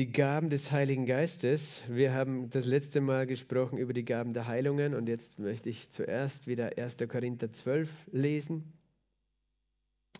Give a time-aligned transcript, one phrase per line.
[0.00, 1.82] die Gaben des Heiligen Geistes.
[1.86, 5.90] Wir haben das letzte Mal gesprochen über die Gaben der Heilungen und jetzt möchte ich
[5.90, 6.96] zuerst wieder 1.
[7.06, 8.72] Korinther 12 lesen.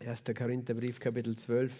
[0.05, 0.25] 1.
[0.37, 1.73] Korintherbrief, Kapitel 12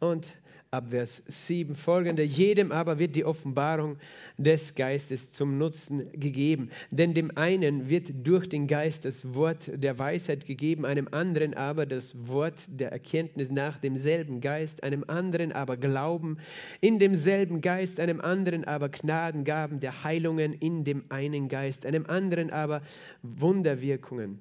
[0.00, 0.34] und
[0.74, 2.22] ab Vers 7 folgende.
[2.22, 3.96] Jedem aber wird die Offenbarung
[4.36, 6.70] des Geistes zum Nutzen gegeben.
[6.90, 11.86] Denn dem einen wird durch den Geist das Wort der Weisheit gegeben, einem anderen aber
[11.86, 16.38] das Wort der Erkenntnis nach demselben Geist, einem anderen aber Glauben
[16.80, 22.50] in demselben Geist, einem anderen aber Gnadengaben der Heilungen in dem einen Geist, einem anderen
[22.50, 22.82] aber
[23.22, 24.40] Wunderwirkungen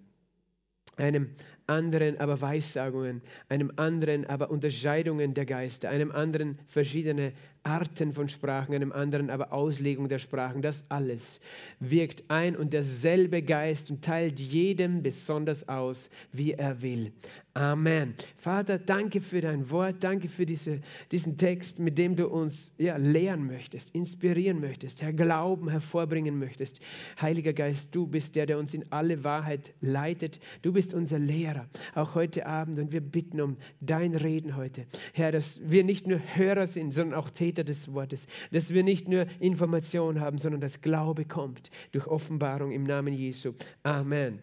[0.98, 1.30] einem
[1.74, 7.34] anderen aber Weissagungen, einem anderen aber Unterscheidungen der Geister, einem anderen verschiedene
[7.64, 10.62] Arten von Sprachen, einem anderen aber Auslegung der Sprachen.
[10.62, 11.40] Das alles
[11.80, 17.12] wirkt ein und derselbe Geist und teilt jedem besonders aus, wie er will.
[17.56, 18.16] Amen.
[18.38, 20.82] Vater, danke für dein Wort, danke für diese,
[21.12, 26.80] diesen Text, mit dem du uns ja, lehren möchtest, inspirieren möchtest, Herr, Glauben hervorbringen möchtest.
[27.22, 30.40] Heiliger Geist, du bist der, der uns in alle Wahrheit leitet.
[30.64, 32.80] Du bist unser Lehrer, auch heute Abend.
[32.80, 34.88] Und wir bitten um dein Reden heute.
[35.14, 38.26] Herr, dass wir nicht nur Hörer sind, sondern auch Täter des Wortes.
[38.52, 43.54] Dass wir nicht nur Information haben, sondern dass Glaube kommt durch Offenbarung im Namen Jesu.
[43.84, 44.40] Amen.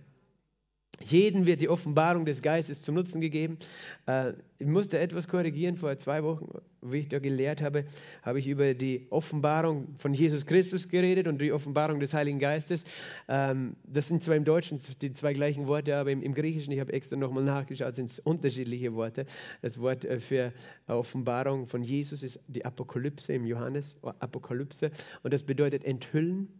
[1.02, 3.58] Jeden wird die Offenbarung des Geistes zum Nutzen gegeben.
[4.06, 5.76] Äh, ich musste etwas korrigieren.
[5.76, 6.46] Vor zwei Wochen,
[6.82, 7.86] wie ich da gelehrt habe,
[8.22, 12.84] habe ich über die Offenbarung von Jesus Christus geredet und die Offenbarung des Heiligen Geistes.
[13.28, 16.92] Ähm, das sind zwar im Deutschen die zwei gleichen Worte, aber im, Griechischen, ich habe
[16.92, 19.24] extra nochmal nachgeschaut, sind es unterschiedliche Worte.
[19.62, 20.52] Das Wort äh, für
[20.86, 24.90] Offenbarung von Jesus ist die Apokalypse im Johannes, Apokalypse.
[25.22, 26.59] Und das bedeutet enthüllen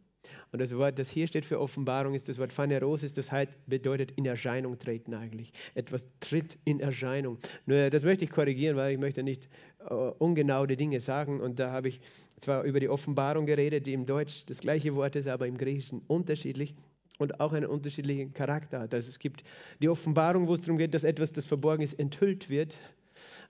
[0.53, 4.13] und das Wort, das hier steht für Offenbarung, ist das Wort Phanerosis, das heißt, bedeutet
[4.13, 5.53] in Erscheinung treten eigentlich.
[5.75, 7.39] Etwas tritt in Erscheinung.
[7.67, 9.49] Nur das möchte ich korrigieren, weil ich möchte nicht
[9.89, 11.41] uh, ungenau die Dinge sagen.
[11.41, 12.01] Und da habe ich
[12.41, 16.03] zwar über die Offenbarung geredet, die im Deutsch das gleiche Wort ist, aber im Griechischen
[16.09, 16.75] unterschiedlich
[17.19, 18.95] und auch einen unterschiedlichen Charakter hat.
[18.95, 19.45] Also es gibt
[19.81, 22.77] die Offenbarung, wo es darum geht, dass etwas, das verborgen ist, enthüllt wird.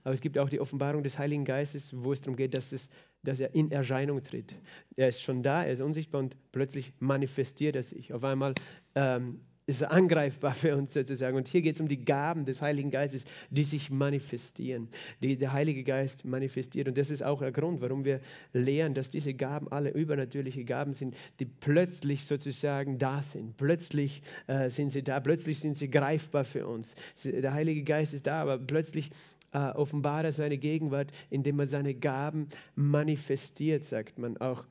[0.03, 2.89] Aber es gibt auch die Offenbarung des Heiligen Geistes, wo es darum geht, dass, es,
[3.23, 4.55] dass er in Erscheinung tritt.
[4.95, 8.13] Er ist schon da, er ist unsichtbar und plötzlich manifestiert er sich.
[8.13, 8.53] Auf einmal
[8.95, 11.37] ähm, ist er angreifbar für uns sozusagen.
[11.37, 14.89] Und hier geht es um die Gaben des Heiligen Geistes, die sich manifestieren,
[15.21, 16.87] die der Heilige Geist manifestiert.
[16.87, 18.19] Und das ist auch der Grund, warum wir
[18.53, 23.57] lehren, dass diese Gaben alle übernatürliche Gaben sind, die plötzlich sozusagen da sind.
[23.57, 26.95] Plötzlich äh, sind sie da, plötzlich sind sie greifbar für uns.
[27.23, 29.11] Der Heilige Geist ist da, aber plötzlich
[29.51, 34.65] äh, offenbart er seine Gegenwart, indem er seine Gaben manifestiert, sagt man auch.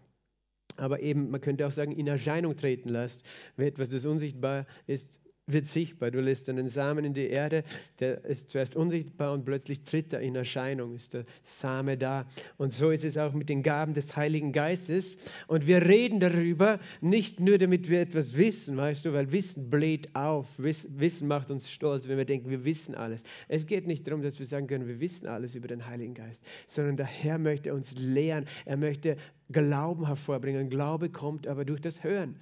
[0.76, 3.24] Aber eben, man könnte auch sagen, in Erscheinung treten lässt,
[3.56, 5.20] wenn etwas, das unsichtbar ist,
[5.53, 6.11] wird sichtbar.
[6.11, 7.65] Du lässt einen Samen in die Erde,
[7.99, 12.27] der ist zuerst unsichtbar und plötzlich tritt er in Erscheinung, ist der Same da.
[12.56, 15.19] Und so ist es auch mit den Gaben des Heiligen Geistes.
[15.47, 20.15] Und wir reden darüber, nicht nur damit wir etwas wissen, weißt du, weil Wissen bläht
[20.15, 20.47] auf.
[20.59, 23.25] Wissen macht uns stolz, wenn wir denken, wir wissen alles.
[23.49, 26.44] Es geht nicht darum, dass wir sagen können, wir wissen alles über den Heiligen Geist,
[26.66, 28.47] sondern der Herr möchte uns lehren.
[28.65, 29.16] Er möchte
[29.50, 30.71] Glauben hervorbringen.
[30.71, 32.37] Glaube kommt aber durch das Hören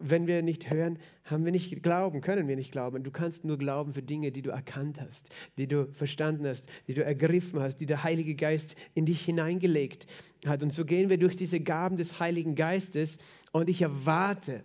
[0.00, 3.02] wenn wir nicht hören, haben wir nicht Glauben, können wir nicht glauben.
[3.02, 6.94] Du kannst nur glauben für Dinge, die du erkannt hast, die du verstanden hast, die
[6.94, 10.06] du ergriffen hast, die der Heilige Geist in dich hineingelegt
[10.46, 10.62] hat.
[10.62, 13.18] Und so gehen wir durch diese Gaben des Heiligen Geistes
[13.52, 14.64] und ich erwarte,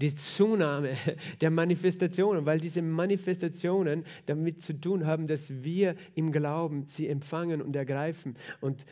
[0.00, 0.96] die Zunahme
[1.40, 7.62] der Manifestationen, weil diese Manifestationen damit zu tun haben, dass wir im Glauben sie empfangen
[7.62, 8.84] und ergreifen und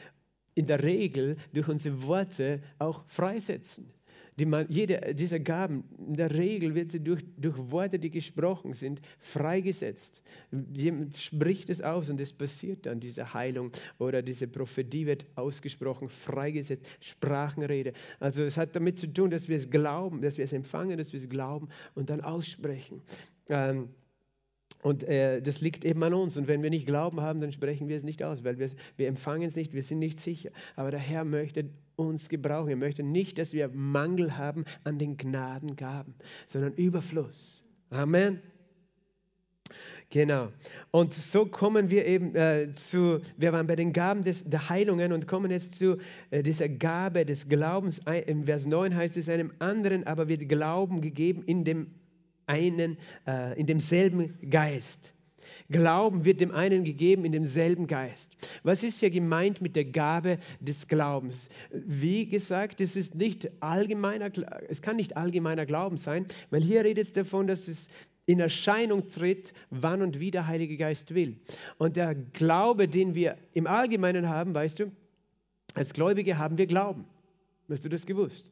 [0.54, 3.92] in der Regel durch unsere Worte auch freisetzen.
[4.38, 8.72] Die man, jede dieser Gaben, in der Regel wird sie durch, durch Worte, die gesprochen
[8.72, 10.22] sind, freigesetzt.
[10.72, 16.08] Jemand spricht es aus und es passiert dann, diese Heilung oder diese Prophetie wird ausgesprochen,
[16.08, 17.92] freigesetzt, Sprachenrede.
[18.20, 21.12] Also es hat damit zu tun, dass wir es glauben, dass wir es empfangen, dass
[21.12, 23.02] wir es glauben und dann aussprechen.
[23.50, 23.90] Ähm,
[24.82, 26.36] und äh, das liegt eben an uns.
[26.36, 29.46] Und wenn wir nicht Glauben haben, dann sprechen wir es nicht aus, weil wir, empfangen
[29.46, 30.50] es nicht, wir sind nicht sicher.
[30.74, 32.70] Aber der Herr möchte uns gebrauchen.
[32.70, 36.14] Er möchte nicht, dass wir Mangel haben an den Gnadengaben,
[36.46, 37.64] sondern Überfluss.
[37.90, 38.40] Amen.
[40.10, 40.48] Genau.
[40.90, 45.12] Und so kommen wir eben äh, zu, wir waren bei den Gaben des, der Heilungen
[45.12, 45.96] und kommen jetzt zu
[46.30, 48.00] äh, dieser Gabe des Glaubens.
[48.26, 51.94] Im Vers 9 heißt es, einem anderen aber wird Glauben gegeben in dem
[52.46, 55.14] einen, äh, in demselben Geist.
[55.72, 58.36] Glauben wird dem einen gegeben in demselben Geist.
[58.62, 61.48] Was ist hier gemeint mit der Gabe des Glaubens?
[61.72, 64.30] Wie gesagt, es ist nicht allgemeiner,
[64.68, 67.88] es kann nicht allgemeiner Glauben sein, weil hier redet es davon, dass es
[68.26, 71.40] in Erscheinung tritt, wann und wie der Heilige Geist will.
[71.78, 74.92] Und der Glaube, den wir im Allgemeinen haben, weißt du,
[75.74, 77.06] Als Gläubige haben wir Glauben.
[77.68, 78.51] Hast du das gewusst?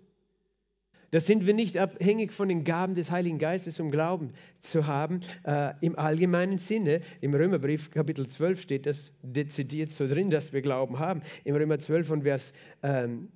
[1.12, 5.21] Da sind wir nicht abhängig von den Gaben des Heiligen Geistes, um Glauben zu haben.
[5.45, 10.62] Äh, Im allgemeinen Sinne, im Römerbrief Kapitel 12 steht das dezidiert so drin, dass wir
[10.62, 11.23] Glauben haben.
[11.43, 12.53] Im Römer 12 und Vers
[12.83, 13.29] ähm,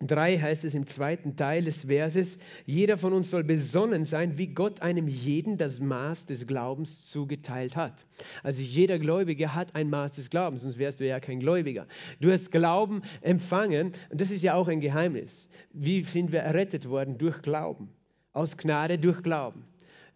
[0.00, 4.46] 3 heißt es im zweiten Teil des Verses, jeder von uns soll besonnen sein, wie
[4.46, 8.06] Gott einem jeden das Maß des Glaubens zugeteilt hat.
[8.44, 11.86] Also jeder Gläubige hat ein Maß des Glaubens, sonst wärst du ja kein Gläubiger.
[12.20, 15.48] Du hast Glauben empfangen und das ist ja auch ein Geheimnis.
[15.72, 17.18] Wie sind wir errettet worden?
[17.18, 17.88] Durch Glauben.
[18.32, 19.64] Aus Gnade durch Glauben.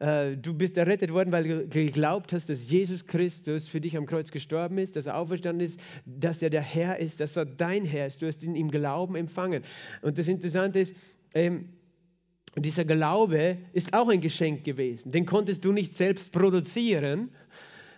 [0.03, 4.05] Äh, du bist errettet worden, weil du geglaubt hast, dass Jesus Christus für dich am
[4.05, 7.85] Kreuz gestorben ist, dass er auferstanden ist, dass er der Herr ist, dass er dein
[7.85, 8.21] Herr ist.
[8.21, 9.63] Du hast ihn im Glauben empfangen.
[10.03, 10.97] Und das Interessante ist,
[11.35, 11.69] ähm,
[12.57, 15.13] dieser Glaube ist auch ein Geschenk gewesen.
[15.13, 17.31] Den konntest du nicht selbst produzieren,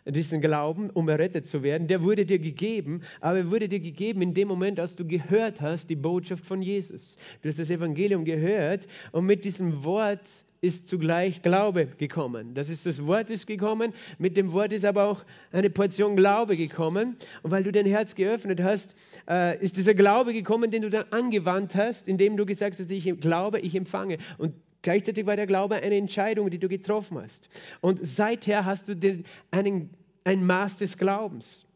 [0.05, 1.89] diesen Glauben, um errettet zu werden.
[1.89, 5.62] Der wurde dir gegeben, aber er wurde dir gegeben in dem Moment, als du gehört
[5.62, 7.17] hast, die Botschaft von Jesus.
[7.41, 12.55] Du hast das Evangelium gehört und mit diesem Wort ist zugleich Glaube gekommen.
[12.55, 16.56] Das ist das Wort ist gekommen, mit dem Wort ist aber auch eine Portion Glaube
[16.56, 17.16] gekommen.
[17.43, 18.94] Und weil du dein Herz geöffnet hast,
[19.28, 23.20] äh, ist dieser Glaube gekommen, den du dann angewandt hast, indem du gesagt hast, ich
[23.20, 24.16] glaube, ich empfange.
[24.38, 27.49] Und gleichzeitig war der Glaube eine Entscheidung, die du getroffen hast.
[27.82, 29.90] Und seither hast du den, einen,
[30.25, 31.67] ein Maß des Glaubens.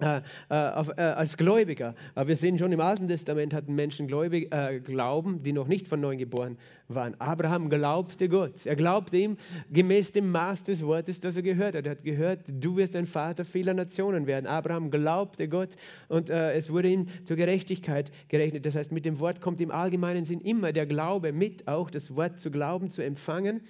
[0.00, 0.54] Äh, äh,
[0.96, 1.94] äh, als Gläubiger.
[2.14, 5.88] Aber wir sehen schon im Alten Testament hatten Menschen Gläubig, äh, Glauben, die noch nicht
[5.88, 6.56] von neuem geboren
[6.88, 7.14] waren.
[7.20, 8.64] Abraham glaubte Gott.
[8.64, 9.36] Er glaubte ihm
[9.70, 11.84] gemäß dem Maß des Wortes, das er gehört hat.
[11.84, 14.46] Er hat gehört, du wirst ein Vater vieler Nationen werden.
[14.46, 15.76] Abraham glaubte Gott
[16.08, 18.66] und es wurde ihm zur Gerechtigkeit gerechnet.
[18.66, 22.16] Das heißt, mit dem Wort kommt im allgemeinen Sinn immer der Glaube mit, auch das
[22.16, 23.60] Wort zu glauben, zu empfangen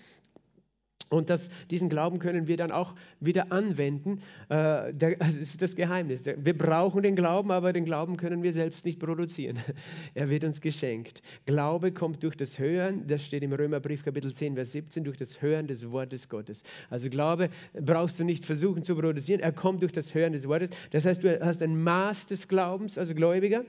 [1.10, 4.20] und das, diesen Glauben können wir dann auch wieder anwenden.
[4.48, 6.24] Äh, das ist das Geheimnis.
[6.24, 9.58] Wir brauchen den Glauben, aber den Glauben können wir selbst nicht produzieren.
[10.14, 11.22] Er wird uns geschenkt.
[11.46, 15.42] Glaube kommt durch das Hören, das steht im Römerbrief Kapitel 10, Vers 17, durch das
[15.42, 16.62] Hören des Wortes Gottes.
[16.90, 20.70] Also Glaube brauchst du nicht versuchen zu produzieren, er kommt durch das Hören des Wortes.
[20.90, 23.64] Das heißt, du hast ein Maß des Glaubens als Gläubiger.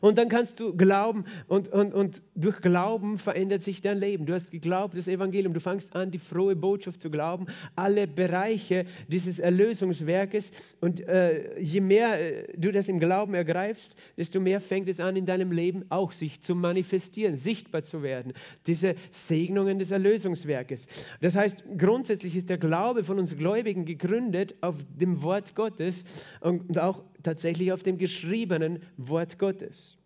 [0.00, 4.26] Und dann kannst du glauben und, und, und durch Glauben verändert sich dein Leben.
[4.26, 8.86] Du hast geglaubt, das Evangelium, du fangst an, die frohe Botschaft zu glauben, alle Bereiche
[9.08, 10.50] dieses Erlösungswerkes.
[10.80, 15.16] Und äh, je mehr äh, du das im Glauben ergreifst, desto mehr fängt es an,
[15.16, 18.32] in deinem Leben auch sich zu manifestieren, sichtbar zu werden.
[18.66, 20.88] Diese Segnungen des Erlösungswerkes.
[21.20, 26.04] Das heißt, grundsätzlich ist der Glaube von uns Gläubigen gegründet auf dem Wort Gottes
[26.40, 29.98] und auch tatsächlich auf dem geschriebenen Wort Gottes.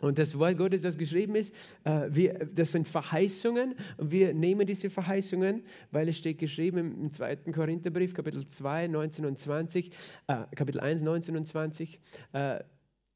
[0.00, 1.54] Und das Wort Gottes, das geschrieben ist,
[1.84, 7.10] äh, wir, das sind Verheißungen und wir nehmen diese Verheißungen, weil es steht geschrieben im,
[7.10, 7.36] 2.
[7.52, 9.90] Korintherbrief, Kapitel 2, 19 und 20,
[10.26, 11.98] äh, Kapitel 1, 19 und 20,
[12.34, 12.58] äh,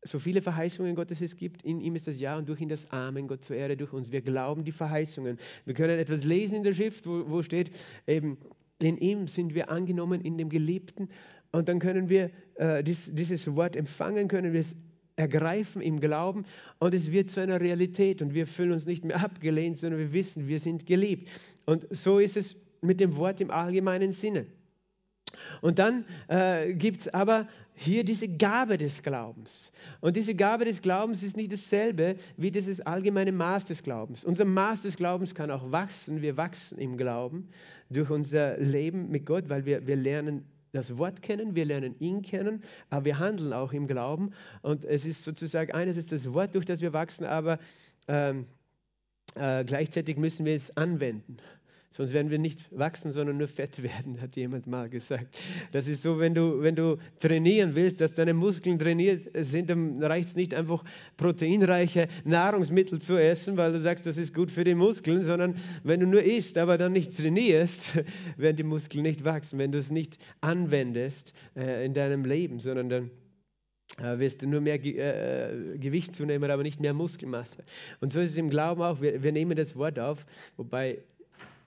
[0.03, 2.91] so viele Verheißungen Gottes es gibt, in ihm ist das Ja und durch ihn das
[2.91, 4.11] Amen, Gott zur Ehre durch uns.
[4.11, 5.39] Wir glauben die Verheißungen.
[5.67, 7.71] Wir können etwas lesen in der Schrift, wo, wo steht
[8.07, 8.39] eben,
[8.81, 11.11] in ihm sind wir angenommen, in dem Geliebten.
[11.53, 14.77] Und dann können wir äh, dies, dieses Wort empfangen, können wir es
[15.17, 16.45] ergreifen im Glauben
[16.79, 20.12] und es wird zu einer Realität und wir fühlen uns nicht mehr abgelehnt, sondern wir
[20.12, 21.29] wissen, wir sind geliebt.
[21.67, 24.47] Und so ist es mit dem Wort im allgemeinen Sinne.
[25.62, 29.73] Und dann äh, gibt es aber hier diese Gabe des Glaubens.
[30.01, 34.25] Und diese Gabe des Glaubens ist nicht dasselbe wie dieses allgemeine Maß des Glaubens.
[34.25, 36.21] Unser Maß des Glaubens kann auch wachsen.
[36.21, 37.49] Wir wachsen im Glauben
[37.88, 42.23] durch unser Leben mit Gott, weil wir, wir lernen das Wort kennen, wir lernen ihn
[42.23, 44.33] kennen, aber wir handeln auch im Glauben.
[44.62, 47.59] Und es ist sozusagen, eines ist das Wort, durch das wir wachsen, aber
[48.09, 48.47] ähm,
[49.35, 51.39] äh, gleichzeitig müssen wir es anwenden.
[51.92, 55.37] Sonst werden wir nicht wachsen, sondern nur fett werden, hat jemand mal gesagt.
[55.73, 60.02] Das ist so, wenn du, wenn du trainieren willst, dass deine Muskeln trainiert sind, dann
[60.02, 60.85] reicht es nicht einfach
[61.16, 65.99] proteinreiche Nahrungsmittel zu essen, weil du sagst, das ist gut für die Muskeln, sondern wenn
[65.99, 67.99] du nur isst, aber dann nicht trainierst,
[68.37, 69.59] werden die Muskeln nicht wachsen.
[69.59, 73.11] Wenn du es nicht anwendest äh, in deinem Leben, sondern dann
[73.99, 77.64] äh, wirst du nur mehr äh, Gewicht zunehmen, aber nicht mehr Muskelmasse.
[78.00, 79.00] Und so ist es im Glauben auch.
[79.00, 80.25] Wir, wir nehmen das Wort auf,
[80.56, 81.02] wobei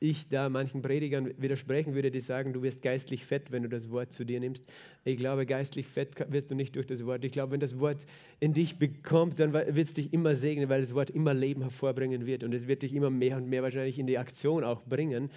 [0.04, 3.90] ich da manchen Predigern widersprechen würde, die sagen, du wirst geistlich fett, wenn du das
[3.90, 4.66] Wort zu dir nimmst.
[5.06, 7.24] Ich glaube, geistlich fett wirst du nicht durch das Wort.
[7.24, 8.06] Ich glaube, wenn das Wort
[8.42, 12.26] in dich bekommt, dann wird es dich immer segnen, weil das Wort immer Leben hervorbringen
[12.26, 15.32] wird und es wird dich immer mehr und mehr wahrscheinlich in die Aktion auch bringen.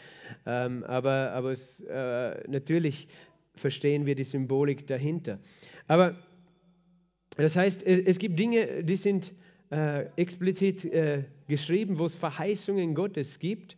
[0.46, 3.06] Ähm, aber aber es, äh, natürlich
[3.54, 5.38] verstehen wir die Symbolik dahinter.
[5.87, 6.16] Aber
[7.37, 9.32] das heißt, es gibt Dinge, die sind
[9.70, 13.76] äh, explizit äh, geschrieben, wo es Verheißungen Gottes gibt.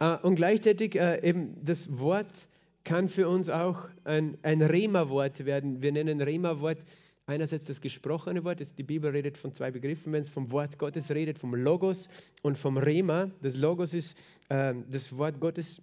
[0.00, 2.48] Äh, und gleichzeitig äh, eben das Wort
[2.84, 5.82] kann für uns auch ein, ein Rema-Wort werden.
[5.82, 6.84] Wir nennen Rema-Wort
[7.26, 8.60] einerseits das gesprochene Wort.
[8.78, 12.08] Die Bibel redet von zwei Begriffen, wenn es vom Wort Gottes redet, vom Logos
[12.42, 13.30] und vom Rema.
[13.40, 14.16] Das Logos ist
[14.50, 15.80] äh, das Wort Gottes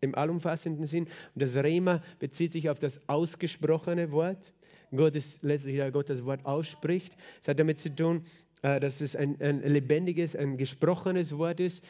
[0.00, 1.04] im allumfassenden Sinn
[1.34, 4.52] und das Rema bezieht sich auf das ausgesprochene Wort.
[4.94, 7.16] Gott ist letztlich der Gott das Wort ausspricht.
[7.40, 8.22] Es hat damit zu tun,
[8.62, 11.82] äh, dass es ein, ein, lebendiges, ein gesprochenes Wort ist.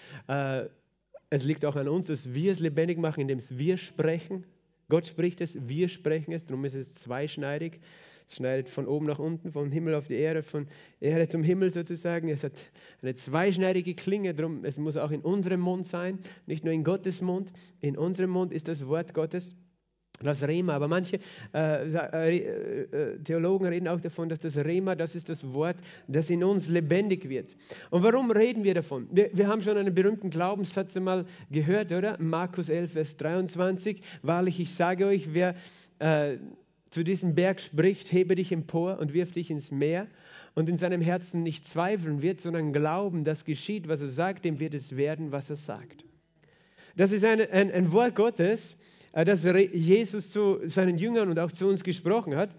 [1.34, 4.44] Es liegt auch an uns, dass wir es lebendig machen, indem es wir sprechen.
[4.88, 7.80] Gott spricht es, wir sprechen es, darum ist es zweischneidig.
[8.28, 10.68] Es schneidet von oben nach unten, vom Himmel auf die Erde, von
[11.00, 12.28] Erde zum Himmel sozusagen.
[12.28, 12.70] Es hat
[13.02, 17.20] eine zweischneidige Klinge, darum es muss auch in unserem Mund sein, nicht nur in Gottes
[17.20, 17.50] Mund.
[17.80, 19.56] In unserem Mund ist das Wort Gottes
[20.22, 20.74] das Rema.
[20.74, 21.18] Aber manche
[21.52, 25.76] äh, äh, äh, Theologen reden auch davon, dass das Rema, das ist das Wort,
[26.08, 27.56] das in uns lebendig wird.
[27.90, 29.08] Und warum reden wir davon?
[29.10, 32.16] Wir, wir haben schon einen berühmten Glaubenssatz einmal gehört, oder?
[32.20, 34.02] Markus 11, Vers 23.
[34.22, 35.54] Wahrlich, ich sage euch, wer
[35.98, 36.36] äh,
[36.90, 40.06] zu diesem Berg spricht, hebe dich empor und wirf dich ins Meer
[40.54, 44.60] und in seinem Herzen nicht zweifeln wird, sondern glauben, dass geschieht, was er sagt, dem
[44.60, 46.04] wird es werden, was er sagt.
[46.96, 51.52] Das ist ein, ein, ein Wort Gottes, äh, das Jesus zu seinen Jüngern und auch
[51.52, 52.50] zu uns gesprochen hat.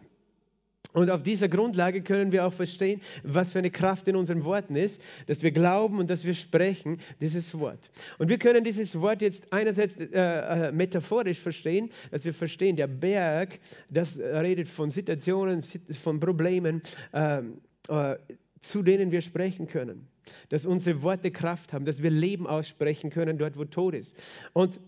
[0.95, 4.77] Und auf dieser Grundlage können wir auch verstehen, was für eine Kraft in unseren Worten
[4.77, 7.91] ist, dass wir glauben und dass wir sprechen, dieses Wort.
[8.17, 12.88] Und wir können dieses Wort jetzt einerseits äh, äh metaphorisch verstehen, dass wir verstehen, der
[12.88, 13.59] Berg,
[13.89, 15.62] das redet von Situationen,
[16.01, 16.81] von Problemen,
[17.12, 17.41] äh,
[17.89, 18.17] äh,
[18.62, 20.07] zu denen wir sprechen können.
[20.47, 24.15] Dass unsere Worte Kraft haben, dass wir Leben aussprechen können dort, wo Tod ist.
[24.53, 24.79] Und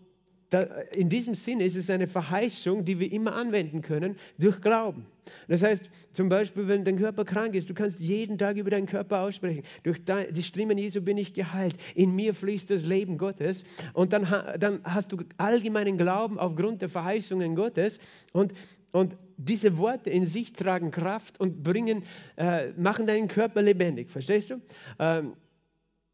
[0.96, 5.06] in diesem Sinne ist es eine Verheißung, die wir immer anwenden können durch Glauben.
[5.50, 8.86] Das heißt, zum Beispiel, wenn dein Körper krank ist, du kannst jeden Tag über deinen
[8.86, 9.64] Körper aussprechen.
[9.84, 10.00] Durch
[10.32, 11.76] die Striemen Jesu bin ich geheilt.
[11.96, 13.66] In mir fließt das Leben Gottes.
[13.94, 14.26] Und dann,
[14.58, 18.00] dann hast du allgemeinen Glauben aufgrund der Verheißungen Gottes.
[18.32, 18.54] Und,
[18.94, 22.04] und diese Worte in sich tragen Kraft und bringen,
[22.38, 24.10] äh, machen deinen Körper lebendig.
[24.10, 24.62] Verstehst du?
[24.98, 25.34] Ähm,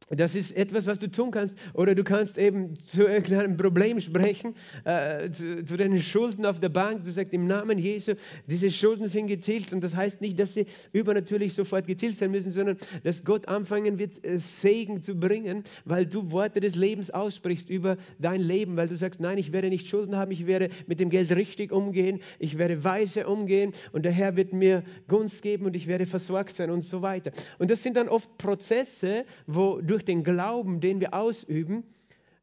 [0.09, 1.57] das ist etwas, was du tun kannst.
[1.73, 6.69] Oder du kannst eben zu irgendeinem Problem sprechen, äh, zu, zu, deinen Schulden auf der
[6.69, 7.03] Bank.
[7.03, 8.13] Du sagst im Namen Jesu,
[8.47, 9.73] diese Schulden sind getilgt.
[9.73, 13.97] Und das heißt nicht, dass sie übernatürlich sofort getilgt sein müssen, sondern dass Gott anfangen
[13.97, 18.75] wird, äh, Segen zu bringen, weil du Worte des Lebens aussprichst über dein Leben.
[18.75, 21.71] Weil du sagst, nein, ich werde nicht Schulden haben, ich werde mit dem Geld richtig
[21.71, 26.05] umgehen, ich werde weise umgehen und der Herr wird mir Gunst geben und ich werde
[26.05, 27.31] versorgt sein und so weiter.
[27.57, 31.83] Und das sind dann oft Prozesse, wo durch durch den Glauben, den wir ausüben,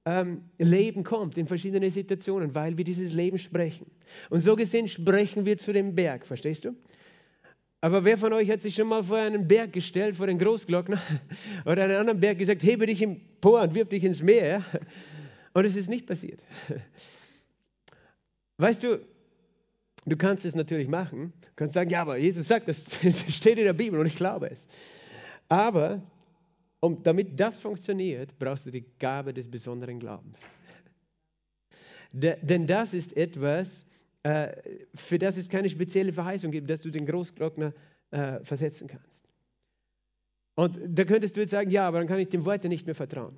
[0.07, 3.91] ähm, Leben kommt in verschiedene Situationen, weil wir dieses Leben sprechen.
[4.31, 6.75] Und so gesehen sprechen wir zu dem Berg, verstehst du?
[7.83, 11.01] Aber wer von euch hat sich schon mal vor einen Berg gestellt, vor den Großglockner
[11.65, 14.65] oder einen anderen Berg gesagt, hebe dich empor und wirf dich ins Meer?
[15.53, 16.41] Und es ist nicht passiert.
[18.59, 19.01] Weißt du,
[20.07, 21.33] du kannst es natürlich machen.
[21.41, 24.49] Du kannst sagen, ja, aber Jesus sagt, das steht in der Bibel und ich glaube
[24.49, 24.69] es.
[25.49, 26.01] Aber
[26.81, 30.41] und damit das funktioniert, brauchst du die Gabe des besonderen Glaubens.
[32.13, 33.87] De, denn das ist etwas,
[34.23, 34.49] äh,
[34.95, 37.73] für das es keine spezielle Verheißung gibt, dass du den Großglockner
[38.11, 39.29] äh, versetzen kannst.
[40.57, 42.95] Und da könntest du jetzt sagen, ja, aber dann kann ich dem Wort nicht mehr
[42.95, 43.37] vertrauen.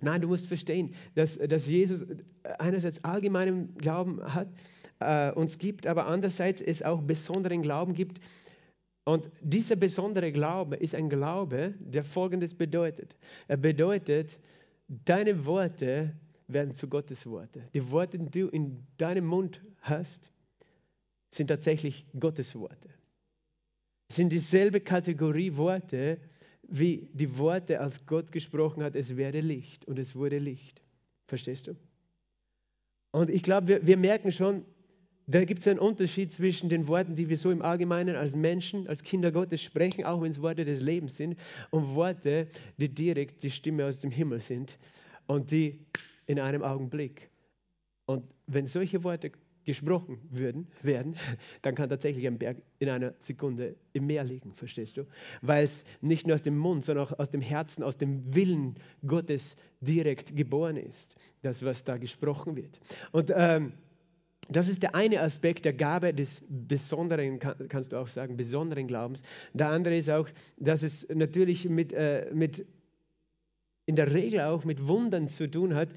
[0.00, 2.04] Nein, du musst verstehen, dass, dass Jesus
[2.58, 4.48] einerseits allgemeinen Glauben hat,
[5.00, 8.20] äh, uns gibt, aber andererseits es auch besonderen Glauben gibt,
[9.04, 13.16] und dieser besondere Glaube ist ein Glaube, der Folgendes bedeutet.
[13.48, 14.38] Er bedeutet,
[14.88, 16.14] deine Worte
[16.46, 17.62] werden zu Gottes Worte.
[17.74, 20.30] Die Worte, die du in deinem Mund hast,
[21.30, 22.90] sind tatsächlich Gottes Worte.
[24.08, 26.18] Es sind dieselbe Kategorie Worte,
[26.62, 30.82] wie die Worte, als Gott gesprochen hat, es werde Licht und es wurde Licht.
[31.26, 31.76] Verstehst du?
[33.10, 34.64] Und ich glaube, wir, wir merken schon,
[35.26, 38.88] da gibt es einen Unterschied zwischen den Worten, die wir so im Allgemeinen als Menschen,
[38.88, 41.38] als Kinder Gottes sprechen, auch wenn es Worte des Lebens sind,
[41.70, 44.78] und Worte, die direkt die Stimme aus dem Himmel sind
[45.26, 45.80] und die
[46.26, 47.30] in einem Augenblick.
[48.06, 49.32] Und wenn solche Worte
[49.64, 51.16] gesprochen würden, werden,
[51.62, 55.06] dann kann tatsächlich ein Berg in einer Sekunde im Meer liegen, verstehst du?
[55.40, 58.74] Weil es nicht nur aus dem Mund, sondern auch aus dem Herzen, aus dem Willen
[59.06, 62.80] Gottes direkt geboren ist, das, was da gesprochen wird.
[63.12, 63.72] Und ähm,
[64.48, 69.22] das ist der eine Aspekt der Gabe des besonderen, kannst du auch sagen, besonderen Glaubens.
[69.54, 72.66] Der andere ist auch, dass es natürlich mit, äh, mit
[73.86, 75.90] in der Regel auch mit Wundern zu tun hat.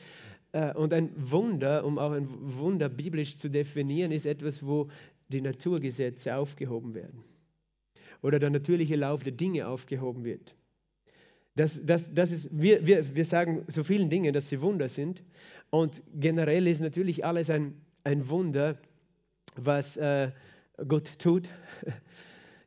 [0.51, 4.89] Äh, und ein Wunder, um auch ein Wunder biblisch zu definieren, ist etwas, wo
[5.29, 7.23] die Naturgesetze aufgehoben werden.
[8.21, 10.55] Oder der natürliche Lauf der Dinge aufgehoben wird.
[11.55, 15.23] Das, das, das ist, wir, wir, wir sagen so vielen Dingen, dass sie Wunder sind.
[15.69, 18.77] Und generell ist natürlich alles ein ein Wunder,
[19.55, 20.31] was äh,
[20.87, 21.49] Gott tut.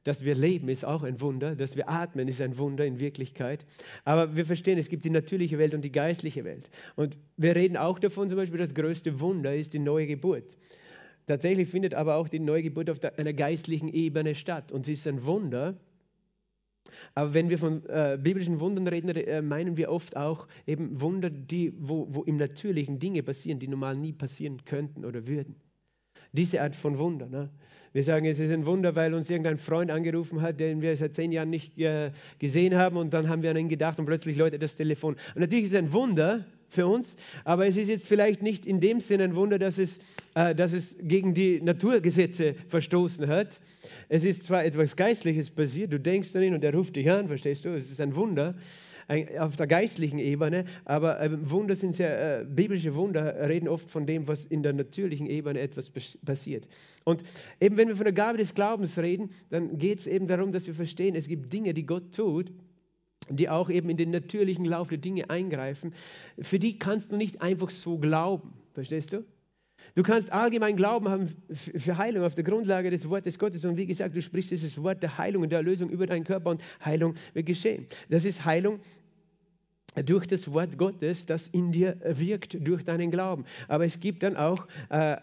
[0.04, 1.54] Dass wir leben, ist auch ein Wunder.
[1.54, 3.66] Dass wir atmen, ist ein Wunder in Wirklichkeit.
[4.04, 6.70] Aber wir verstehen, es gibt die natürliche Welt und die geistliche Welt.
[6.96, 10.56] Und wir reden auch davon, zum Beispiel, das größte Wunder ist die neue Geburt.
[11.26, 14.72] Tatsächlich findet aber auch die Neugeburt auf einer geistlichen Ebene statt.
[14.72, 15.76] Und sie ist ein Wunder.
[17.14, 21.30] Aber wenn wir von äh, biblischen Wundern reden, äh, meinen wir oft auch eben Wunder,
[21.30, 25.56] die, wo, wo im Natürlichen Dinge passieren, die normal nie passieren könnten oder würden.
[26.32, 27.26] Diese Art von Wunder.
[27.26, 27.50] Ne?
[27.92, 31.14] Wir sagen, es ist ein Wunder, weil uns irgendein Freund angerufen hat, den wir seit
[31.14, 34.36] zehn Jahren nicht äh, gesehen haben und dann haben wir an ihn gedacht und plötzlich
[34.36, 35.14] läutet das Telefon.
[35.34, 38.80] Und natürlich ist es ein Wunder für uns, aber es ist jetzt vielleicht nicht in
[38.80, 39.98] dem Sinne ein Wunder, dass es,
[40.34, 43.60] äh, dass es gegen die Naturgesetze verstoßen hat.
[44.08, 47.28] Es ist zwar etwas Geistliches passiert, du denkst an ihn und er ruft dich an,
[47.28, 47.70] verstehst du?
[47.70, 48.54] Es ist ein Wunder,
[49.38, 54.06] auf der geistlichen Ebene, aber ähm, Wunder sind sehr, äh, biblische Wunder reden oft von
[54.06, 55.90] dem, was in der natürlichen Ebene etwas
[56.24, 56.68] passiert.
[57.04, 57.22] Und
[57.58, 60.66] eben wenn wir von der Gabe des Glaubens reden, dann geht es eben darum, dass
[60.66, 62.52] wir verstehen, es gibt Dinge, die Gott tut,
[63.30, 65.94] die auch eben in den natürlichen Lauf der Dinge eingreifen.
[66.38, 69.24] Für die kannst du nicht einfach so glauben, verstehst du?
[69.94, 73.64] Du kannst allgemein Glauben haben für Heilung auf der Grundlage des Wortes Gottes.
[73.64, 76.50] Und wie gesagt, du sprichst dieses Wort der Heilung und der Erlösung über deinen Körper
[76.50, 77.86] und Heilung wird geschehen.
[78.08, 78.80] Das ist Heilung
[80.04, 83.44] durch das Wort Gottes, das in dir wirkt, durch deinen Glauben.
[83.66, 85.16] Aber es gibt dann auch äh,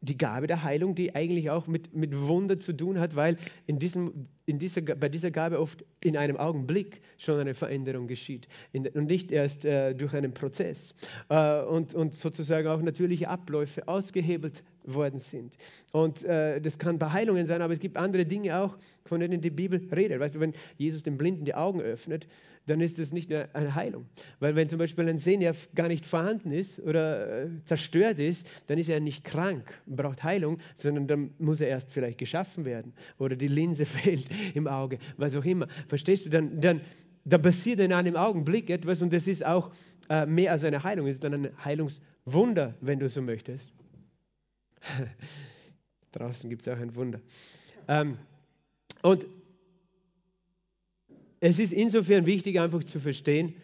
[0.00, 3.78] die Gabe der Heilung, die eigentlich auch mit, mit Wunder zu tun hat, weil in
[3.78, 8.86] diesem, in dieser, bei dieser Gabe oft in einem Augenblick schon eine Veränderung geschieht in,
[8.88, 10.94] und nicht erst äh, durch einen Prozess
[11.28, 15.58] äh, und, und sozusagen auch natürliche Abläufe ausgehebelt worden sind.
[15.92, 19.42] Und äh, das kann bei Heilungen sein, aber es gibt andere Dinge auch, von denen
[19.42, 20.18] die Bibel redet.
[20.18, 22.26] Weißt du, wenn Jesus den Blinden die Augen öffnet,
[22.68, 24.06] dann ist das nicht eine Heilung.
[24.40, 28.78] Weil wenn zum Beispiel ein Sehnerv gar nicht vorhanden ist oder äh, zerstört ist, dann
[28.78, 32.92] ist er nicht krank und braucht Heilung, sondern dann muss er erst vielleicht geschaffen werden
[33.18, 35.68] oder die Linse fehlt im Auge, was auch immer.
[35.88, 36.30] Verstehst du?
[36.30, 36.80] Dann, dann,
[37.24, 39.70] dann passiert in einem Augenblick etwas und das ist auch
[40.08, 43.72] äh, mehr als eine Heilung, es ist dann ein Heilungswunder, wenn du so möchtest.
[46.12, 47.20] Draußen gibt es auch ein Wunder.
[47.86, 48.16] Ähm,
[49.02, 49.26] und
[51.40, 53.54] es ist insofern wichtig, einfach zu verstehen,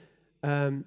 [0.43, 0.85] ähm,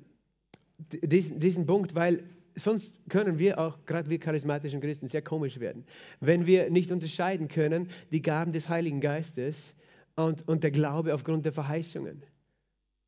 [0.78, 2.24] diesen, diesen Punkt, weil
[2.56, 5.86] sonst können wir auch, gerade wir charismatischen Christen, sehr komisch werden,
[6.20, 9.76] wenn wir nicht unterscheiden können, die Gaben des Heiligen Geistes
[10.18, 12.24] und, und der Glaube aufgrund der Verheißungen.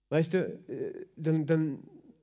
[0.10, 1.80] Weißt du, äh, dann, dann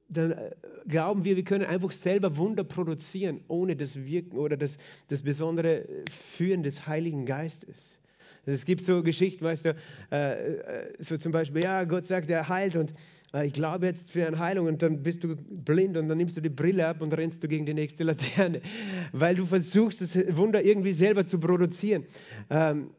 [0.09, 0.51] dann äh,
[0.87, 5.85] glauben wir, wir können einfach selber Wunder produzieren, ohne das Wirken oder das, das besondere
[6.11, 8.01] Führen des Heiligen Geistes.
[8.49, 9.77] Es gibt so Geschichten, weißt du,
[10.13, 12.95] äh, äh, so zum Beispiel, ja, Gott sagt, er heilt und
[13.35, 16.37] äh, ich glaube jetzt für eine Heilung und dann bist du blind und dann nimmst
[16.37, 18.61] du die Brille ab und rennst du gegen die nächste Laterne,
[19.13, 22.05] weil du versuchst, das Wunder irgendwie selber zu produzieren.
[22.49, 22.91] Ähm,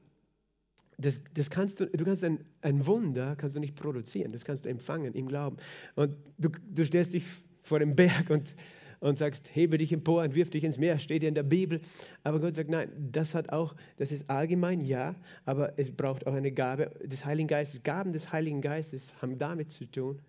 [0.98, 4.66] das, das kannst du, du kannst ein, ein Wunder kannst du nicht produzieren, das kannst
[4.66, 5.58] du empfangen im Glauben.
[5.96, 7.24] Und du, du stellst dich
[7.62, 8.56] vor dem Berg und,
[9.00, 11.82] und sagst, hebe dich empor und wirf dich ins Meer, steht ja in der Bibel.
[12.24, 16.34] Aber Gott sagt, nein, das hat auch, das ist allgemein, ja, aber es braucht auch
[16.34, 17.84] eine Gabe des Heiligen Geistes.
[17.84, 20.20] Gaben des Heiligen Geistes haben damit zu tun,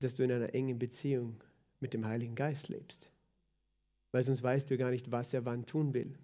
[0.00, 1.42] dass du in einer engen Beziehung
[1.80, 3.10] mit dem Heiligen Geist lebst.
[4.12, 6.16] Weil sonst weißt du gar nicht, was er wann tun will.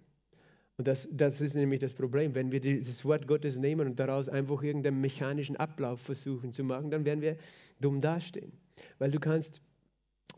[0.81, 2.33] Und das, das ist nämlich das Problem.
[2.33, 6.89] Wenn wir dieses Wort Gottes nehmen und daraus einfach irgendeinen mechanischen Ablauf versuchen zu machen,
[6.89, 7.37] dann werden wir
[7.79, 8.51] dumm dastehen.
[8.97, 9.61] Weil du kannst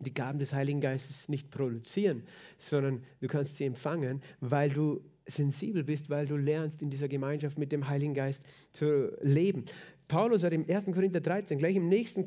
[0.01, 2.23] die Gaben des Heiligen Geistes nicht produzieren,
[2.57, 7.57] sondern du kannst sie empfangen, weil du sensibel bist, weil du lernst, in dieser Gemeinschaft
[7.57, 9.63] mit dem Heiligen Geist zu leben.
[10.09, 10.87] Paulus hat im 1.
[10.87, 12.25] Korinther 13, gleich im nächsten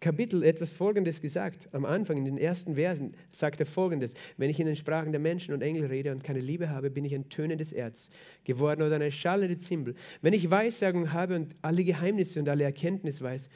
[0.00, 1.68] Kapitel etwas Folgendes gesagt.
[1.72, 4.14] Am Anfang, in den ersten Versen, sagt er Folgendes.
[4.36, 7.04] Wenn ich in den Sprachen der Menschen und Engel rede und keine Liebe habe, bin
[7.04, 8.10] ich ein tönendes Erz
[8.44, 9.94] geworden oder eine schallende Zimbel.
[10.20, 13.48] Wenn ich Weissagung habe und alle Geheimnisse und alle Erkenntnis weiß,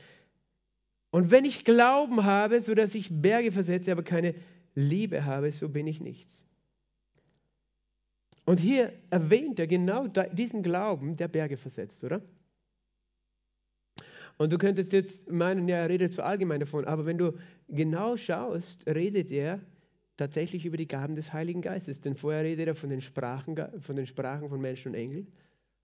[1.10, 4.34] und wenn ich Glauben habe, sodass ich Berge versetze, aber keine
[4.74, 6.44] Liebe habe, so bin ich nichts.
[8.44, 12.22] Und hier erwähnt er genau diesen Glauben, der Berge versetzt, oder?
[14.40, 17.34] Und du könntest jetzt meinen, ja, er redet so allgemein davon, aber wenn du
[17.68, 19.60] genau schaust, redet er
[20.16, 22.00] tatsächlich über die Gaben des Heiligen Geistes.
[22.00, 25.30] Denn vorher redet er von den Sprachen von, den Sprachen von Menschen und Engeln.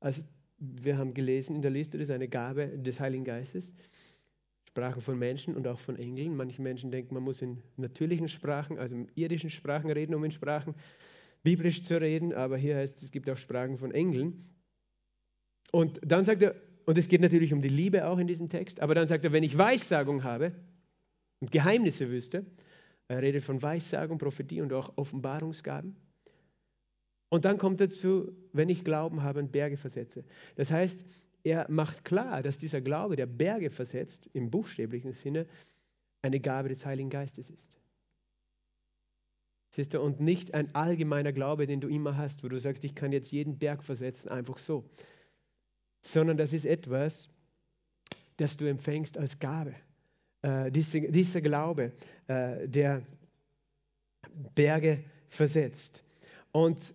[0.00, 0.22] Also
[0.56, 3.74] wir haben gelesen in der Liste, das ist eine Gabe des Heiligen Geistes.
[4.70, 6.34] Sprachen von Menschen und auch von Engeln.
[6.34, 10.30] Manche Menschen denken, man muss in natürlichen Sprachen, also in irdischen Sprachen reden, um in
[10.30, 10.74] Sprachen
[11.42, 12.32] biblisch zu reden.
[12.32, 14.46] Aber hier heißt es, es gibt auch Sprachen von Engeln.
[15.72, 16.54] Und dann sagt er,
[16.86, 18.80] und es geht natürlich um die Liebe auch in diesem Text.
[18.80, 20.52] Aber dann sagt er, wenn ich Weissagung habe
[21.40, 22.46] und Geheimnisse wüsste,
[23.08, 25.96] er redet von Weissagung, Prophetie und auch Offenbarungsgaben.
[27.28, 30.24] Und dann kommt dazu, wenn ich Glauben habe und Berge versetze.
[30.54, 31.04] Das heißt,
[31.42, 35.46] er macht klar, dass dieser Glaube, der Berge versetzt, im buchstäblichen Sinne,
[36.22, 37.78] eine Gabe des Heiligen Geistes ist.
[39.70, 42.94] Siehst du, und nicht ein allgemeiner Glaube, den du immer hast, wo du sagst, ich
[42.94, 44.88] kann jetzt jeden Berg versetzen, einfach so.
[46.06, 47.28] Sondern das ist etwas,
[48.36, 49.74] das du empfängst als Gabe.
[50.42, 51.92] Äh, diese, dieser Glaube,
[52.28, 53.02] äh, der
[54.54, 56.04] Berge versetzt.
[56.52, 56.94] Und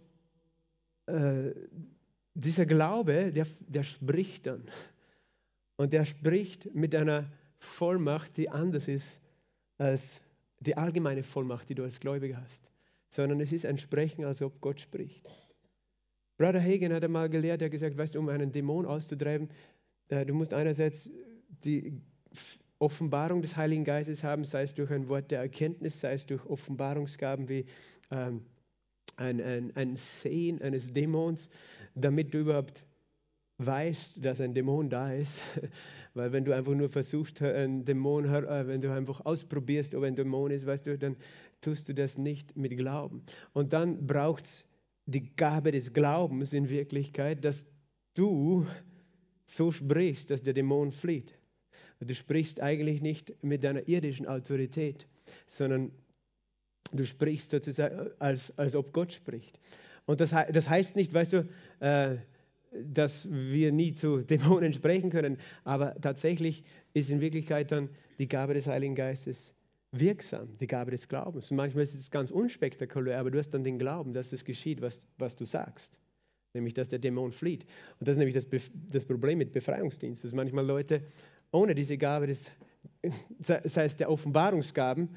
[1.07, 1.51] äh,
[2.33, 4.63] dieser Glaube, der, der spricht dann.
[5.75, 9.19] Und der spricht mit einer Vollmacht, die anders ist
[9.77, 10.21] als
[10.59, 12.71] die allgemeine Vollmacht, die du als Gläubiger hast.
[13.09, 15.27] Sondern es ist ein Sprechen, als ob Gott spricht.
[16.41, 19.47] Brother Hagen hat einmal gelehrt, er hat gesagt, weißt du, um einen Dämon auszutreiben,
[20.07, 21.07] äh, du musst einerseits
[21.63, 22.01] die
[22.79, 26.43] Offenbarung des Heiligen Geistes haben, sei es durch ein Wort der Erkenntnis, sei es durch
[26.47, 27.65] Offenbarungsgaben wie
[28.09, 28.41] ähm,
[29.17, 31.51] ein, ein, ein Sehen eines Dämons,
[31.93, 32.83] damit du überhaupt
[33.59, 35.43] weißt, dass ein Dämon da ist.
[36.15, 40.15] Weil wenn du einfach nur versuchst, einen Dämon, äh, wenn du einfach ausprobierst, ob ein
[40.15, 41.17] Dämon ist, weißt du, dann
[41.61, 43.21] tust du das nicht mit Glauben.
[43.53, 44.65] Und dann braucht es
[45.11, 47.67] die Gabe des Glaubens in Wirklichkeit, dass
[48.13, 48.65] du
[49.45, 51.37] so sprichst, dass der Dämon flieht.
[51.99, 55.07] Du sprichst eigentlich nicht mit deiner irdischen Autorität,
[55.45, 55.91] sondern
[56.91, 59.59] du sprichst sozusagen, als, als ob Gott spricht.
[60.05, 62.17] Und das, das heißt nicht, weißt du, äh,
[62.71, 68.53] dass wir nie zu Dämonen sprechen können, aber tatsächlich ist in Wirklichkeit dann die Gabe
[68.53, 69.53] des Heiligen Geistes
[69.91, 71.51] wirksam, die Gabe des Glaubens.
[71.51, 74.81] Und manchmal ist es ganz unspektakulär, aber du hast dann den Glauben, dass es geschieht,
[74.81, 75.97] was, was du sagst.
[76.53, 77.63] Nämlich, dass der Dämon flieht.
[77.99, 78.45] Und das ist nämlich das,
[78.91, 81.03] das Problem mit Befreiungsdienst, dass manchmal Leute
[81.51, 82.51] ohne diese Gabe des,
[83.39, 85.09] sei es der Offenbarungsgaben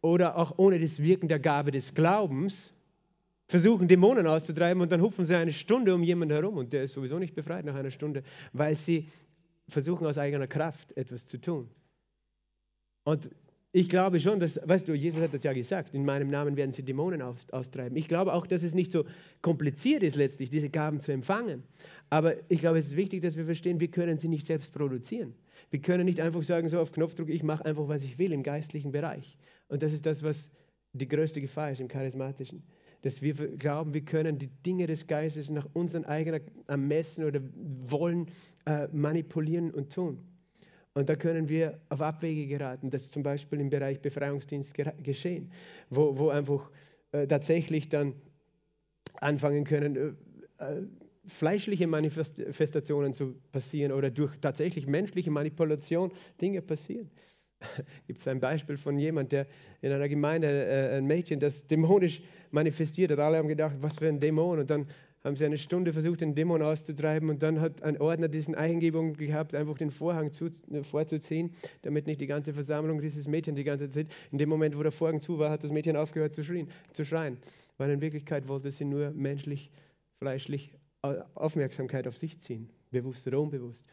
[0.00, 2.72] oder auch ohne das Wirken der Gabe des Glaubens,
[3.48, 6.92] versuchen Dämonen auszutreiben und dann hupfen sie eine Stunde um jemanden herum und der ist
[6.92, 9.08] sowieso nicht befreit nach einer Stunde, weil sie
[9.68, 11.68] versuchen aus eigener Kraft etwas zu tun.
[13.04, 13.30] Und
[13.72, 16.72] ich glaube schon, dass, weißt du, Jesus hat das ja gesagt, in meinem Namen werden
[16.72, 17.96] sie Dämonen aus, austreiben.
[17.96, 19.04] Ich glaube auch, dass es nicht so
[19.42, 21.62] kompliziert ist, letztlich diese Gaben zu empfangen.
[22.08, 25.34] Aber ich glaube, es ist wichtig, dass wir verstehen, wir können sie nicht selbst produzieren.
[25.70, 28.42] Wir können nicht einfach sagen, so auf Knopfdruck, ich mache einfach, was ich will im
[28.42, 29.38] geistlichen Bereich.
[29.68, 30.50] Und das ist das, was
[30.92, 32.64] die größte Gefahr ist im charismatischen.
[33.02, 37.40] Dass wir glauben, wir können die Dinge des Geistes nach unserem eigenen Ermessen oder
[37.86, 38.26] Wollen
[38.66, 40.18] äh, manipulieren und tun.
[40.94, 42.90] Und da können wir auf Abwege geraten.
[42.90, 45.52] Das ist zum Beispiel im Bereich Befreiungsdienst geschehen,
[45.88, 46.70] wo, wo einfach
[47.12, 48.14] äh, tatsächlich dann
[49.20, 50.16] anfangen können,
[50.58, 50.82] äh, äh,
[51.26, 57.10] fleischliche Manifestationen zu passieren oder durch tatsächlich menschliche Manipulation Dinge passieren.
[58.06, 59.46] Gibt es ein Beispiel von jemand, der
[59.82, 63.18] in einer Gemeinde, äh, ein Mädchen, das dämonisch manifestiert hat.
[63.18, 64.58] Alle haben gedacht, was für ein Dämon.
[64.58, 64.86] Und dann
[65.24, 69.14] haben sie eine Stunde versucht, den Dämon auszutreiben und dann hat ein Ordner diesen Eingebung
[69.14, 71.52] gehabt, einfach den Vorhang zu, äh, vorzuziehen,
[71.82, 74.92] damit nicht die ganze Versammlung dieses Mädchen die ganze Zeit, in dem Moment, wo der
[74.92, 77.38] Vorhang zu war, hat das Mädchen aufgehört zu, schrien, zu schreien,
[77.76, 79.70] weil in Wirklichkeit wollte sie nur menschlich,
[80.18, 83.86] fleischlich äh, Aufmerksamkeit auf sich ziehen, bewusst oder unbewusst.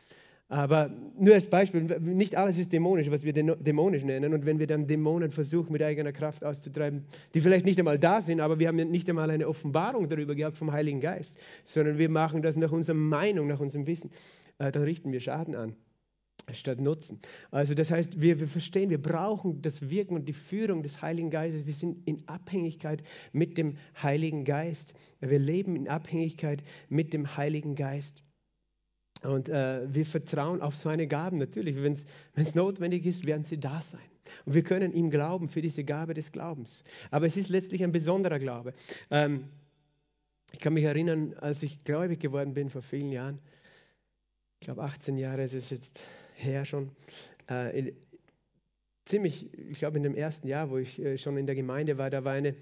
[0.50, 4.34] Aber nur als Beispiel, nicht alles ist dämonisch, was wir dämonisch nennen.
[4.34, 8.22] Und wenn wir dann Dämonen versuchen, mit eigener Kraft auszutreiben, die vielleicht nicht einmal da
[8.22, 12.10] sind, aber wir haben nicht einmal eine Offenbarung darüber gehabt vom Heiligen Geist, sondern wir
[12.10, 14.10] machen das nach unserer Meinung, nach unserem Wissen,
[14.60, 15.76] äh, dann richten wir Schaden an
[16.54, 17.20] statt Nutzen.
[17.52, 21.30] Also das heißt, wir, wir verstehen, wir brauchen das Wirken und die Führung des Heiligen
[21.30, 21.66] Geistes.
[21.66, 24.94] Wir sind in Abhängigkeit mit dem Heiligen Geist.
[25.20, 28.24] Wir leben in Abhängigkeit mit dem Heiligen Geist.
[29.24, 31.82] Und äh, wir vertrauen auf seine Gaben natürlich.
[31.82, 31.94] Wenn
[32.36, 34.00] es notwendig ist, werden sie da sein.
[34.46, 36.84] Und wir können ihm glauben für diese Gabe des Glaubens.
[37.12, 38.74] Aber es ist letztlich ein besonderer Glaube.
[39.10, 39.46] Ähm,
[40.52, 43.40] ich kann mich erinnern, als ich gläubig geworden bin vor vielen Jahren,
[44.60, 46.04] ich glaube 18 Jahre ist es jetzt
[46.36, 46.92] her schon,
[47.50, 47.96] äh, in,
[49.06, 52.10] ziemlich, ich glaube in dem ersten Jahr, wo ich äh, schon in der Gemeinde war,
[52.10, 52.56] da war eine,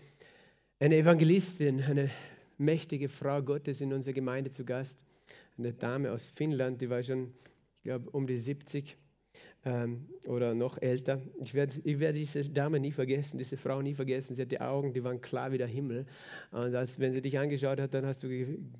[0.79, 2.09] eine Evangelistin, eine
[2.57, 5.03] mächtige Frau Gottes in unserer Gemeinde zu Gast
[5.57, 7.33] eine Dame aus Finnland, die war schon,
[7.75, 8.97] ich glaube, um die 70
[9.65, 11.21] ähm, oder noch älter.
[11.43, 14.35] Ich werde, ich werde diese Dame nie vergessen, diese Frau nie vergessen.
[14.35, 16.05] Sie hat die Augen, die waren klar wie der Himmel.
[16.51, 18.29] Und als, wenn sie dich angeschaut hat, dann hast du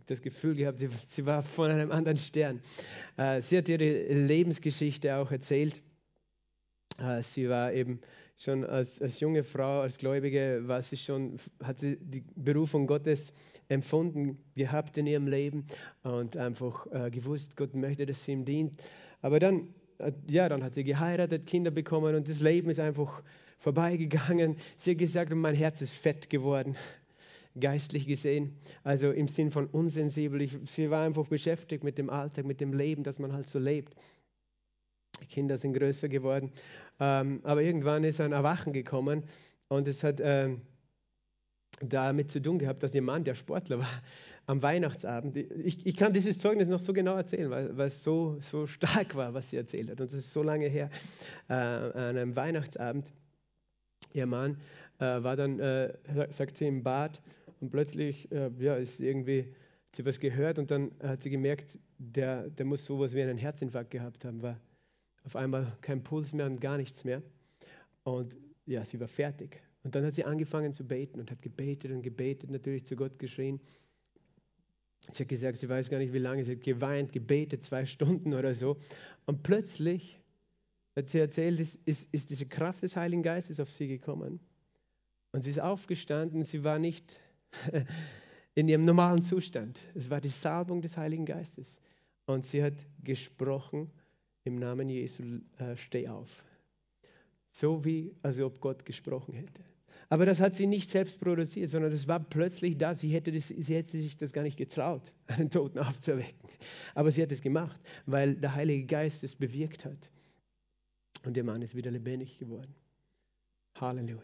[0.06, 2.62] das Gefühl gehabt, sie, sie war von einem anderen Stern.
[3.18, 5.82] Äh, sie hat ihre Lebensgeschichte auch erzählt.
[7.00, 8.00] Äh, sie war eben
[8.38, 13.34] schon als, als junge Frau, als Gläubige, war sie schon, hat sie die Berufung Gottes
[13.69, 15.65] empfunden gehabt in ihrem Leben
[16.04, 18.82] und einfach äh, gewusst, Gott möchte, dass sie ihm dient.
[19.21, 23.24] Aber dann, äh, ja, dann hat sie geheiratet, Kinder bekommen und das Leben ist einfach
[23.58, 24.58] vorbeigegangen.
[24.76, 26.76] Sie hat gesagt, mein Herz ist fett geworden.
[27.60, 28.58] geistlich gesehen.
[28.84, 30.41] Also im Sinn von unsensibel.
[30.41, 33.60] Ich, sie war einfach beschäftigt mit dem Alltag, mit dem Leben, das man halt so
[33.60, 33.95] lebt.
[35.21, 36.52] Die Kinder sind größer geworden.
[37.00, 39.24] Ähm, aber irgendwann ist ein Erwachen gekommen
[39.68, 40.62] und es hat ähm,
[41.82, 44.02] damit zu tun gehabt, dass ihr Mann, der Sportler war,
[44.48, 48.38] am Weihnachtsabend, ich, ich kann dieses Zeugnis noch so genau erzählen, weil, weil es so,
[48.40, 50.00] so stark war, was sie erzählt hat.
[50.00, 50.90] Und es ist so lange her,
[51.50, 53.12] äh, an einem Weihnachtsabend,
[54.14, 54.58] ihr Mann
[55.00, 55.94] äh, war dann, äh,
[56.30, 57.22] sagt sie, im Bad
[57.60, 59.42] und plötzlich äh, ja, ist irgendwie,
[59.88, 63.38] hat sie was gehört und dann hat sie gemerkt, der, der muss sowas wie einen
[63.38, 64.60] Herzinfarkt gehabt haben, war
[65.26, 67.22] auf einmal kein Puls mehr und gar nichts mehr.
[68.04, 69.62] Und ja, sie war fertig.
[69.84, 73.20] Und dann hat sie angefangen zu beten und hat gebetet und gebetet, natürlich zu Gott
[73.20, 73.60] geschrien.
[75.12, 76.44] Sie hat gesagt, sie weiß gar nicht, wie lange.
[76.44, 78.78] Sie hat geweint, gebetet, zwei Stunden oder so.
[79.26, 80.20] Und plötzlich
[80.96, 84.40] hat sie erzählt, ist, ist, ist diese Kraft des Heiligen Geistes auf sie gekommen.
[85.32, 86.44] Und sie ist aufgestanden.
[86.44, 87.20] Sie war nicht
[88.56, 89.82] in ihrem normalen Zustand.
[89.94, 91.80] Es war die Salbung des Heiligen Geistes.
[92.26, 93.92] Und sie hat gesprochen
[94.46, 96.44] im Namen Jesu, äh, steh auf.
[97.52, 99.64] So wie, also ob Gott gesprochen hätte.
[100.10, 102.94] Aber das hat sie nicht selbst produziert, sondern das war plötzlich da.
[102.94, 106.50] Sie hätte, das, sie hätte sich das gar nicht getraut, einen Toten aufzuwecken.
[106.94, 110.10] Aber sie hat es gemacht, weil der Heilige Geist es bewirkt hat.
[111.26, 112.76] Und der Mann ist wieder lebendig geworden.
[113.80, 114.22] Halleluja.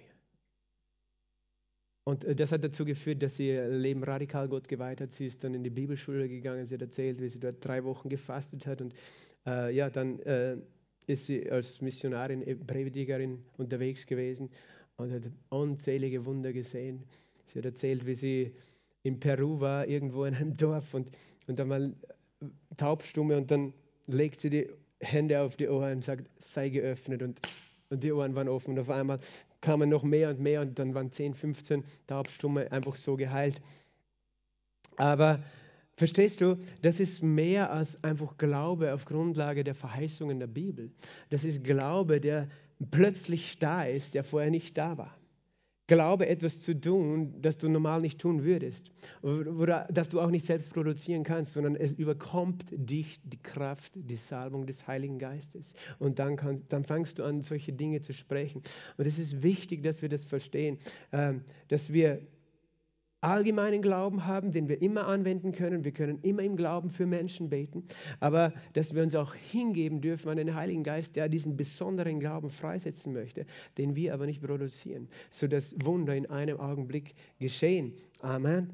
[2.04, 5.12] Und äh, das hat dazu geführt, dass sie ihr Leben radikal Gott geweiht hat.
[5.12, 6.66] Sie ist dann in die Bibelschule gegangen.
[6.66, 8.82] Sie hat erzählt, wie sie dort drei Wochen gefastet hat.
[8.82, 8.94] Und
[9.46, 10.58] äh, ja, dann äh,
[11.08, 14.50] ist sie als Missionarin, äh, Predigerin unterwegs gewesen
[14.98, 17.04] und hat unzählige Wunder gesehen.
[17.46, 18.56] Sie hat erzählt, wie sie
[19.04, 21.12] in Peru war, irgendwo in einem Dorf und,
[21.48, 21.94] und dann mal
[22.78, 23.74] taubstumme und dann
[24.08, 27.40] legt sie die Hände auf die Ohren und sagt, sei geöffnet und,
[27.90, 29.20] und die Ohren waren offen und auf einmal
[29.62, 33.62] kamen noch mehr und mehr und dann waren 10, 15 Taubstumme einfach so geheilt.
[34.98, 35.44] Aber
[36.02, 40.90] verstehst du, das ist mehr als einfach Glaube auf Grundlage der Verheißungen der Bibel.
[41.30, 42.48] Das ist Glaube, der
[42.90, 45.16] plötzlich da ist, der vorher nicht da war.
[45.86, 48.92] Glaube, etwas zu tun, das du normal nicht tun würdest.
[49.22, 54.16] Oder das du auch nicht selbst produzieren kannst, sondern es überkommt dich die Kraft, die
[54.16, 55.76] Salbung des Heiligen Geistes.
[56.00, 58.64] Und dann, kannst, dann fangst du an, solche Dinge zu sprechen.
[58.98, 60.80] Und es ist wichtig, dass wir das verstehen,
[61.12, 62.26] ähm, dass wir
[63.22, 65.84] allgemeinen Glauben haben, den wir immer anwenden können.
[65.84, 67.84] Wir können immer im Glauben für Menschen beten,
[68.20, 72.50] aber dass wir uns auch hingeben dürfen an den Heiligen Geist, der diesen besonderen Glauben
[72.50, 73.46] freisetzen möchte,
[73.78, 77.94] den wir aber nicht produzieren, sodass Wunder in einem Augenblick geschehen.
[78.22, 78.74] Amen.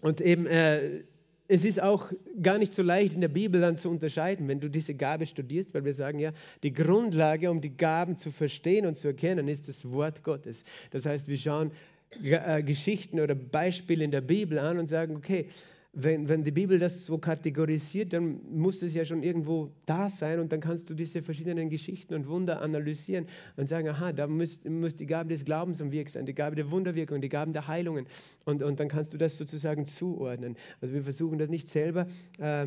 [0.00, 1.02] Und eben, äh,
[1.46, 2.10] es ist auch
[2.40, 5.74] gar nicht so leicht in der Bibel dann zu unterscheiden, wenn du diese Gabe studierst,
[5.74, 6.32] weil wir sagen ja,
[6.62, 10.64] die Grundlage, um die Gaben zu verstehen und zu erkennen, ist das Wort Gottes.
[10.90, 11.70] Das heißt, wir schauen
[12.64, 15.48] Geschichten oder Beispiele in der Bibel an und sagen, okay,
[15.94, 20.40] wenn, wenn die Bibel das so kategorisiert, dann muss es ja schon irgendwo da sein
[20.40, 24.64] und dann kannst du diese verschiedenen Geschichten und Wunder analysieren und sagen, aha, da muss,
[24.64, 27.68] muss die Gabe des Glaubens am Wirk sein, die Gabe der Wunderwirkung, die Gaben der
[27.68, 28.06] Heilungen
[28.44, 30.56] und, und dann kannst du das sozusagen zuordnen.
[30.80, 32.06] Also wir versuchen das nicht selber.
[32.38, 32.66] Äh,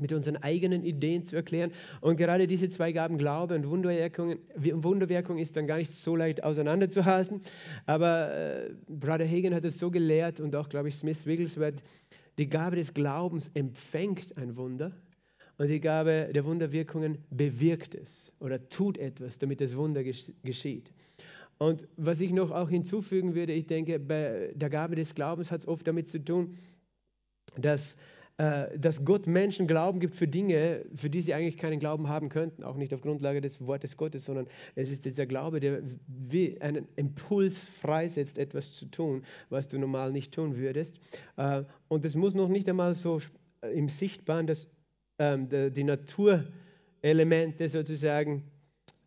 [0.00, 1.72] mit unseren eigenen Ideen zu erklären.
[2.00, 7.40] Und gerade diese zwei Gaben, Glaube und Wunderwirkung, ist dann gar nicht so leicht auseinanderzuhalten.
[7.86, 11.82] Aber äh, Brother Hagen hat es so gelehrt und auch, glaube ich, Smith Wigglesworth,
[12.38, 14.92] die Gabe des Glaubens empfängt ein Wunder
[15.58, 20.92] und die Gabe der Wunderwirkungen bewirkt es oder tut etwas, damit das Wunder geschieht.
[21.58, 25.62] Und was ich noch auch hinzufügen würde, ich denke, bei der Gabe des Glaubens hat
[25.62, 26.54] es oft damit zu tun,
[27.56, 27.96] dass
[28.38, 32.62] dass Gott Menschen Glauben gibt für Dinge, für die sie eigentlich keinen Glauben haben könnten,
[32.62, 34.46] auch nicht auf Grundlage des Wortes Gottes, sondern
[34.76, 40.12] es ist dieser Glaube, der wie einen Impuls freisetzt, etwas zu tun, was du normal
[40.12, 41.00] nicht tun würdest.
[41.36, 43.18] Äh, und es muss noch nicht einmal so
[43.60, 44.68] im Sichtbaren, dass
[45.18, 48.44] ähm, die Naturelemente sozusagen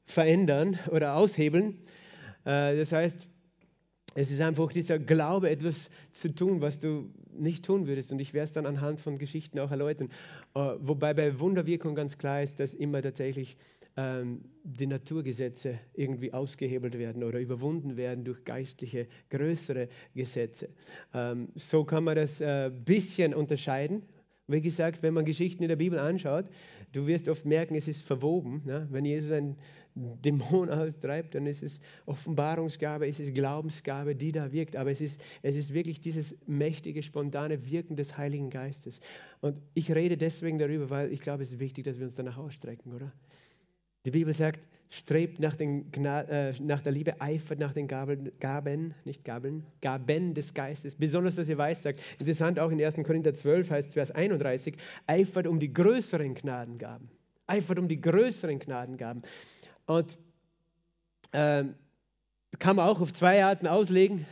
[0.04, 1.78] verändern oder aushebeln.
[2.44, 3.28] Äh, das heißt,
[4.16, 8.12] es ist einfach dieser Glaube, etwas zu tun, was du nicht tun würdest.
[8.12, 10.10] Und ich werde es dann anhand von Geschichten auch erläutern.
[10.56, 13.58] Uh, wobei bei Wunderwirkung ganz klar ist, dass immer tatsächlich
[13.98, 20.70] ähm, die Naturgesetze irgendwie ausgehebelt werden oder überwunden werden durch geistliche, größere Gesetze.
[21.14, 24.04] Ähm, so kann man das ein äh, bisschen unterscheiden.
[24.48, 26.46] Wie gesagt, wenn man Geschichten in der Bibel anschaut,
[26.92, 28.62] du wirst oft merken, es ist verwoben.
[28.66, 28.88] Ne?
[28.92, 29.58] Wenn Jesus ein
[29.96, 34.76] Dämon austreibt, dann ist es Offenbarungsgabe, es ist Glaubensgabe, die da wirkt.
[34.76, 39.02] Aber es ist, es ist wirklich dieses mächtige, spontane Wirken des Heiligen Geistes.
[39.42, 42.38] Und ich rede deswegen darüber, weil ich glaube, es ist wichtig, dass wir uns danach
[42.38, 43.12] ausstrecken, oder?
[44.06, 44.60] Die Bibel sagt,
[44.92, 50.54] strebt nach, äh, nach der Liebe, eifert nach den Gaben, Gaben, nicht Gabeln, Gaben des
[50.54, 52.02] Geistes, besonders, dass ihr weiß sagt.
[52.20, 52.96] Interessant, auch in 1.
[53.04, 54.76] Korinther 12 heißt Vers 31,
[55.08, 57.10] eifert um die größeren Gnadengaben.
[57.48, 59.24] Eifert um die größeren Gnadengaben.
[59.92, 60.18] Und
[61.34, 61.66] äh,
[62.60, 64.26] kann man auch auf zwei Arten auslegen.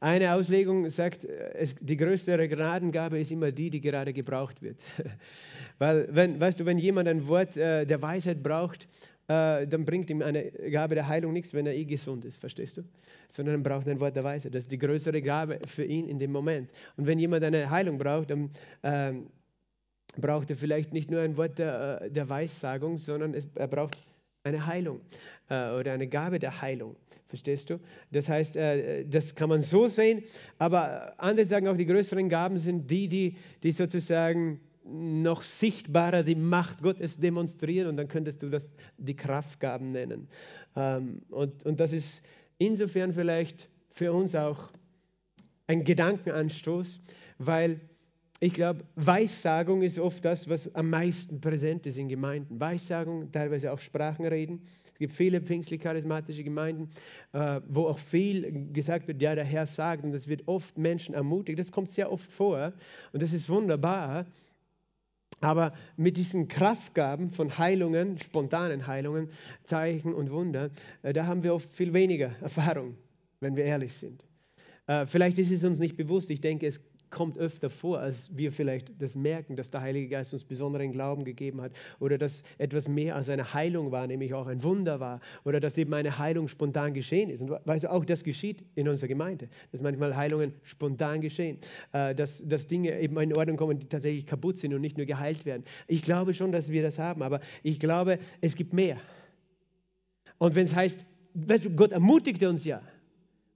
[0.00, 4.82] Eine Auslegung sagt, es, die größere Gnadengabe ist immer die, die gerade gebraucht wird.
[5.78, 8.88] Weil, wenn, weißt du, wenn jemand ein Wort äh, der Weisheit braucht,
[9.28, 12.78] äh, dann bringt ihm eine Gabe der Heilung nichts, wenn er eh gesund ist, verstehst
[12.78, 12.82] du?
[13.28, 14.54] Sondern er braucht ein Wort der Weisheit.
[14.54, 16.68] Das ist die größere Gabe für ihn in dem Moment.
[16.96, 18.50] Und wenn jemand eine Heilung braucht, dann
[18.82, 19.26] ähm,
[20.16, 23.96] braucht er vielleicht nicht nur ein Wort der, äh, der Weissagung, sondern es, er braucht
[24.42, 25.00] eine Heilung
[25.48, 26.96] äh, oder eine Gabe der Heilung.
[27.28, 27.78] Verstehst du?
[28.10, 30.22] Das heißt, äh, das kann man so sehen,
[30.58, 36.34] aber andere sagen auch, die größeren Gaben sind die, die, die sozusagen noch sichtbarer die
[36.34, 40.28] Macht Gottes demonstrieren und dann könntest du das die Kraftgaben nennen.
[40.74, 42.22] Ähm, und, und das ist
[42.58, 44.72] insofern vielleicht für uns auch
[45.66, 47.00] ein Gedankenanstoß,
[47.38, 47.80] weil
[48.42, 52.58] ich glaube, Weissagung ist oft das, was am meisten präsent ist in Gemeinden.
[52.58, 54.62] Weissagung, teilweise auch Sprachenreden.
[54.86, 56.88] Es gibt viele pfingstlich-charismatische Gemeinden,
[57.34, 61.14] äh, wo auch viel gesagt wird, ja, der Herr sagt, und das wird oft Menschen
[61.14, 61.58] ermutigt.
[61.58, 62.72] Das kommt sehr oft vor
[63.12, 64.24] und das ist wunderbar.
[65.42, 69.28] Aber mit diesen Kraftgaben von Heilungen, spontanen Heilungen,
[69.64, 70.70] Zeichen und Wunder,
[71.02, 72.96] äh, da haben wir oft viel weniger Erfahrung,
[73.40, 74.24] wenn wir ehrlich sind.
[74.86, 76.30] Äh, vielleicht ist es uns nicht bewusst.
[76.30, 80.32] Ich denke, es kommt öfter vor, als wir vielleicht das merken, dass der Heilige Geist
[80.32, 84.46] uns besonderen Glauben gegeben hat oder dass etwas mehr als eine Heilung war, nämlich auch
[84.46, 87.42] ein Wunder war oder dass eben eine Heilung spontan geschehen ist.
[87.42, 91.58] Und weißt du, auch das geschieht in unserer Gemeinde, dass manchmal Heilungen spontan geschehen,
[91.92, 95.06] äh, dass, dass Dinge eben in Ordnung kommen, die tatsächlich kaputt sind und nicht nur
[95.06, 95.64] geheilt werden.
[95.88, 98.98] Ich glaube schon, dass wir das haben, aber ich glaube, es gibt mehr.
[100.38, 102.80] Und wenn es heißt, weißt du, Gott ermutigte uns ja.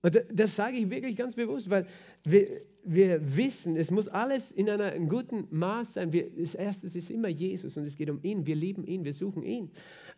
[0.02, 1.86] Und das sage ich wirklich ganz bewusst, weil
[2.24, 2.46] wir,
[2.84, 6.12] wir wissen, es muss alles in einem guten Maß sein.
[6.12, 8.46] Wir, das Erste ist immer Jesus und es geht um ihn.
[8.46, 9.70] Wir lieben ihn, wir suchen ihn.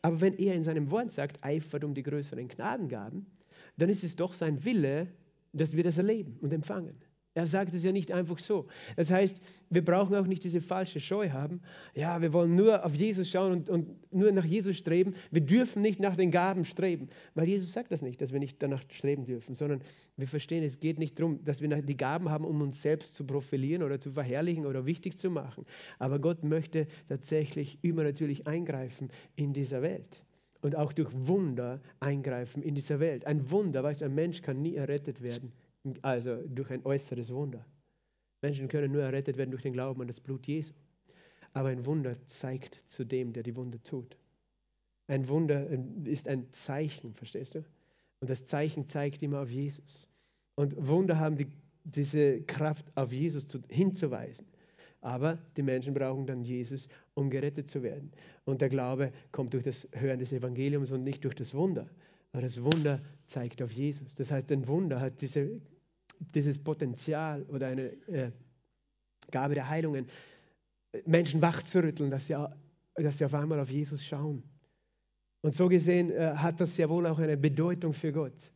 [0.02, 3.26] Aber wenn er in seinem Wort sagt, eifert um die größeren Gnadengaben,
[3.76, 5.08] dann ist es doch sein Wille,
[5.52, 6.96] dass wir das erleben und empfangen.
[7.36, 8.66] Er sagt es ja nicht einfach so.
[8.96, 11.60] Das heißt, wir brauchen auch nicht diese falsche Scheu haben.
[11.94, 15.12] Ja, wir wollen nur auf Jesus schauen und, und, nur nach Jesus streben.
[15.30, 18.62] Wir dürfen nicht nach den Gaben streben, weil Jesus sagt das nicht, dass wir nicht
[18.62, 19.82] danach streben dürfen, sondern
[20.16, 23.26] wir verstehen, es geht nicht darum, dass wir die Gaben haben, um uns selbst zu
[23.26, 25.66] profilieren oder zu verherrlichen oder wichtig zu machen.
[25.98, 30.24] Aber Gott möchte tatsächlich übernatürlich eingreifen in dieser Welt
[30.62, 33.26] und auch durch Wunder eingreifen in dieser Welt.
[33.26, 35.52] Ein Wunder, weiß ein Mensch kann nie errettet werden
[36.02, 37.64] also durch ein äußeres Wunder.
[38.42, 40.74] Menschen können nur errettet werden durch den Glauben an das Blut Jesu.
[41.52, 44.16] Aber ein Wunder zeigt zu dem, der die Wunder tut.
[45.08, 45.66] Ein Wunder
[46.04, 47.64] ist ein Zeichen, verstehst du?
[48.20, 50.08] Und das Zeichen zeigt immer auf Jesus.
[50.54, 51.46] Und Wunder haben die,
[51.84, 54.46] diese Kraft, auf Jesus zu, hinzuweisen.
[55.00, 58.10] Aber die Menschen brauchen dann Jesus, um gerettet zu werden.
[58.44, 61.88] Und der Glaube kommt durch das Hören des Evangeliums und nicht durch das Wunder.
[62.32, 64.14] Aber das Wunder zeigt auf Jesus.
[64.14, 65.60] Das heißt, ein Wunder hat diese
[66.18, 68.30] dieses Potenzial oder eine äh,
[69.30, 70.06] Gabe der Heilungen,
[71.04, 72.36] Menschen wachzurütteln, dass sie,
[72.94, 74.42] dass sie auf einmal auf Jesus schauen.
[75.42, 78.52] Und so gesehen äh, hat das ja wohl auch eine Bedeutung für Gott.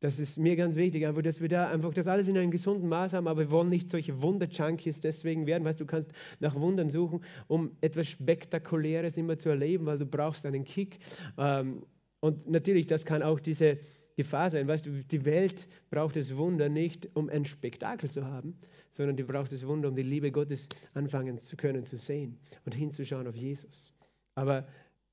[0.00, 2.88] Das ist mir ganz wichtig, einfach, dass wir da einfach das alles in einem gesunden
[2.88, 5.64] Maß haben, aber wir wollen nicht solche Wunder-Junkies deswegen werden.
[5.64, 10.44] Weißt du, kannst nach Wundern suchen, um etwas Spektakuläres immer zu erleben, weil du brauchst
[10.44, 10.98] einen Kick.
[11.38, 11.86] Ähm,
[12.20, 13.78] und natürlich, das kann auch diese
[14.16, 14.68] Gefahr sein.
[14.68, 18.56] Weißt du, die Welt braucht das Wunder nicht, um ein Spektakel zu haben,
[18.90, 22.74] sondern die braucht das Wunder, um die Liebe Gottes anfangen zu können, zu sehen und
[22.74, 23.92] hinzuschauen auf Jesus.
[24.34, 24.66] Aber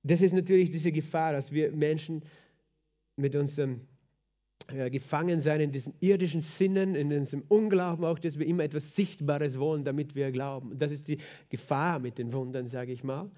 [0.03, 2.23] das ist natürlich diese Gefahr, dass wir Menschen
[3.15, 3.81] mit unserem
[4.67, 9.59] äh, Gefangensein in diesen irdischen Sinnen, in diesem Unglauben auch, dass wir immer etwas Sichtbares
[9.59, 10.77] wollen, damit wir glauben.
[10.77, 11.17] Das ist die
[11.49, 13.29] Gefahr mit den Wundern, sage ich mal.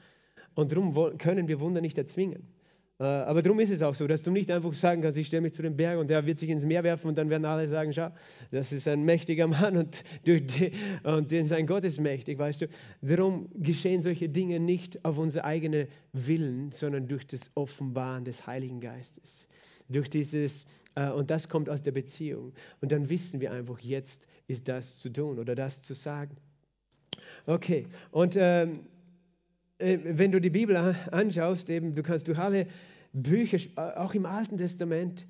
[0.56, 2.48] Und darum können wir Wunder nicht erzwingen.
[3.00, 5.42] Äh, aber darum ist es auch so, dass du nicht einfach sagen kannst, ich stelle
[5.42, 7.68] mich zu dem Berg und der wird sich ins Meer werfen und dann werden alle
[7.68, 8.10] sagen, schau,
[8.52, 10.72] das ist ein mächtiger Mann und, durch die,
[11.04, 12.68] und sein Gott ist mächtig, weißt du.
[13.02, 18.80] Darum geschehen solche Dinge nicht auf unsere eigene Willen, sondern durch das Offenbaren des Heiligen
[18.80, 19.48] Geistes.
[19.90, 20.66] Durch dieses,
[20.96, 22.54] äh, und das kommt aus der Beziehung.
[22.80, 26.38] Und dann wissen wir einfach, jetzt ist das zu tun oder das zu sagen.
[27.48, 28.82] Okay, und ähm,
[29.78, 30.76] äh, wenn du die Bibel
[31.12, 32.68] anschaust, eben, du kannst durch alle
[33.14, 33.60] Bücher,
[34.02, 35.26] auch im Alten Testament,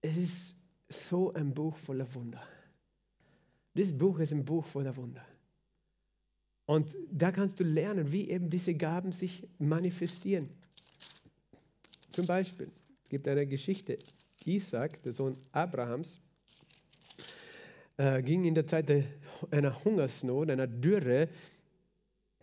[0.00, 0.56] es ist
[0.88, 2.42] so ein Buch voller Wunder.
[3.74, 5.24] Dieses Buch ist ein Buch voller Wunder.
[6.66, 10.48] Und da kannst du lernen, wie eben diese Gaben sich manifestieren.
[12.12, 12.70] Zum Beispiel,
[13.04, 13.98] es gibt eine Geschichte.
[14.44, 16.20] Isaac, der Sohn Abrahams,
[17.96, 18.90] äh, ging in der Zeit
[19.50, 21.28] einer Hungersnot, einer Dürre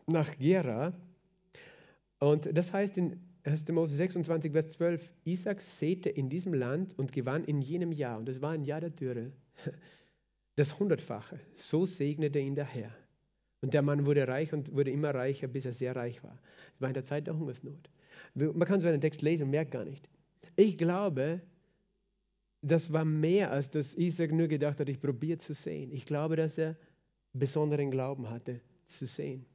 [0.08, 0.94] nach Gera.
[2.20, 3.68] Und das heißt in 1.
[3.72, 8.28] Mose 26, Vers 12, Isaac säte in diesem Land und gewann in jenem Jahr, und
[8.28, 9.32] das war ein Jahr der Dürre,
[10.56, 11.40] das Hundertfache.
[11.54, 12.92] So segnete ihn der Herr.
[13.62, 16.40] Und der Mann wurde reich und wurde immer reicher, bis er sehr reich war.
[16.72, 17.90] Das war in der Zeit der Hungersnot.
[18.34, 20.10] Man kann so einen Text lesen und merkt gar nicht.
[20.56, 21.42] Ich glaube,
[22.62, 25.92] das war mehr, als dass Isaac nur gedacht hat, ich probiere zu sehen.
[25.92, 26.76] Ich glaube, dass er
[27.34, 29.46] besonderen Glauben hatte, zu sehen.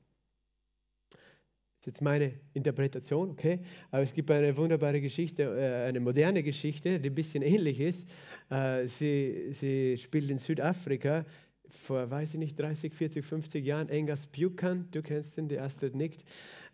[1.80, 3.60] Das ist jetzt meine Interpretation, okay?
[3.90, 8.06] Aber es gibt eine wunderbare Geschichte, äh, eine moderne Geschichte, die ein bisschen ähnlich ist.
[8.50, 11.24] Äh, sie, sie spielt in Südafrika
[11.70, 13.88] vor, weiß ich nicht, 30, 40, 50 Jahren.
[13.90, 16.22] Angus Buchan, du kennst ihn, der Astrid nickt.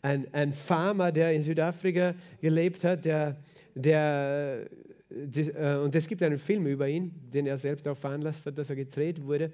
[0.02, 3.36] Ein, ein Farmer, der in Südafrika gelebt hat, der,
[3.76, 4.66] der
[5.08, 8.70] äh, und es gibt einen Film über ihn, den er selbst auch veranlasst hat, dass
[8.70, 9.52] er gedreht wurde.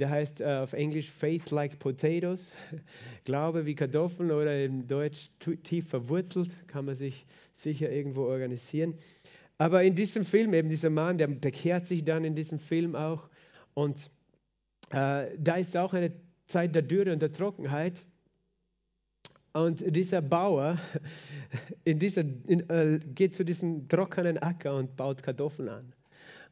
[0.00, 2.54] Der heißt uh, auf Englisch Faith Like Potatoes,
[3.24, 5.28] Glaube wie Kartoffeln oder im Deutsch
[5.62, 8.94] tief verwurzelt, kann man sich sicher irgendwo organisieren.
[9.58, 13.28] Aber in diesem Film, eben dieser Mann, der bekehrt sich dann in diesem Film auch.
[13.74, 14.10] Und
[14.94, 16.12] uh, da ist auch eine
[16.46, 18.06] Zeit der Dürre und der Trockenheit.
[19.52, 20.78] Und dieser Bauer
[21.84, 25.92] in dieser, in, äh, geht zu diesem trockenen Acker und baut Kartoffeln an.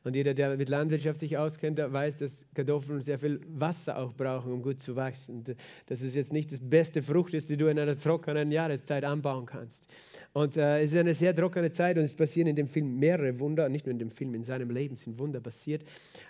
[0.05, 4.13] Und jeder, der mit Landwirtschaft sich auskennt, der weiß, dass Kartoffeln sehr viel Wasser auch
[4.15, 5.37] brauchen, um gut zu wachsen.
[5.37, 9.05] Und dass es jetzt nicht das beste Frucht ist, die du in einer trockenen Jahreszeit
[9.05, 9.89] anbauen kannst.
[10.33, 13.39] Und äh, es ist eine sehr trockene Zeit und es passieren in dem Film mehrere
[13.41, 15.85] Wunder, nicht nur in dem Film, in seinem Leben sind Wunder passiert.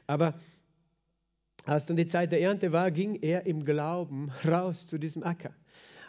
[0.06, 0.34] Aber
[1.64, 5.54] als dann die Zeit der Ernte war, ging er im Glauben raus zu diesem Acker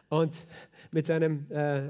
[0.09, 0.45] und
[0.91, 1.89] mit seinem äh,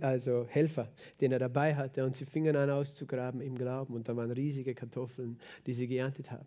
[0.00, 0.90] also Helfer,
[1.20, 4.74] den er dabei hatte, und sie fingen an auszugraben im Glauben und da waren riesige
[4.74, 6.46] Kartoffeln, die sie geerntet haben.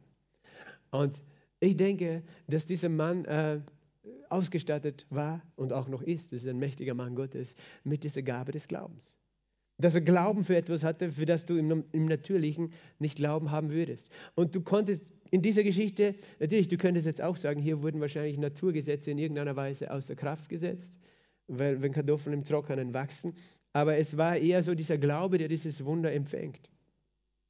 [0.92, 1.22] Und
[1.60, 3.62] ich denke, dass dieser Mann äh,
[4.30, 8.52] ausgestattet war und auch noch ist, das ist ein mächtiger Mann Gottes, mit dieser Gabe
[8.52, 9.18] des Glaubens.
[9.78, 13.72] Dass er Glauben für etwas hatte, für das du im, im Natürlichen nicht Glauben haben
[13.72, 14.10] würdest.
[14.36, 18.38] Und du konntest in dieser Geschichte, natürlich, du könntest jetzt auch sagen, hier wurden wahrscheinlich
[18.38, 21.00] Naturgesetze in irgendeiner Weise außer Kraft gesetzt,
[21.48, 23.34] weil, wenn Kartoffeln im Trockenen wachsen.
[23.74, 26.70] Aber es war eher so dieser Glaube, der dieses Wunder empfängt.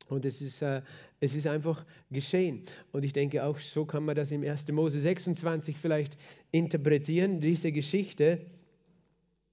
[0.07, 0.81] Und es ist, äh,
[1.19, 2.63] es ist einfach geschehen.
[2.91, 4.71] Und ich denke auch, so kann man das im 1.
[4.71, 6.17] Mose 26 vielleicht
[6.51, 8.45] interpretieren, diese Geschichte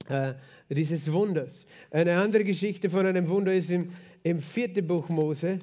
[0.09, 0.35] äh,
[0.69, 1.67] dieses Wunders.
[1.91, 3.93] Eine andere Geschichte von einem Wunder ist im,
[4.23, 5.59] im vierten Buch Mose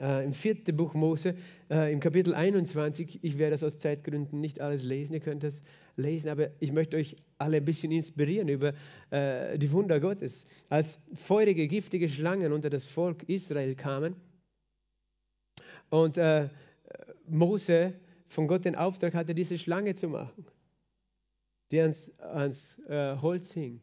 [0.00, 1.34] äh, im vierten Buch Mose,
[1.70, 3.20] äh, im Kapitel 21.
[3.22, 5.62] Ich werde das aus Zeitgründen nicht alles lesen, ihr könnt das
[5.96, 8.72] lesen, aber ich möchte euch alle ein bisschen inspirieren über
[9.10, 10.46] äh, die Wunder Gottes.
[10.68, 14.16] Als feurige, giftige Schlangen unter das Volk Israel kamen
[15.90, 16.48] und äh,
[17.28, 17.94] Mose
[18.26, 20.46] von Gott den Auftrag hatte, diese Schlange zu machen,
[21.70, 23.80] die ans, ans äh, Holz hing.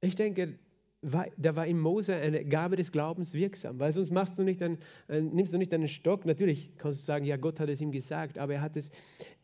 [0.00, 0.58] Ich denke,
[1.02, 4.62] war, da war in Mose eine Gabe des Glaubens wirksam, weil sonst machst du nicht
[4.62, 4.78] einen,
[5.08, 6.26] nimmst du nicht einen Stock.
[6.26, 8.90] Natürlich kannst du sagen, ja, Gott hat es ihm gesagt, aber er hat, es,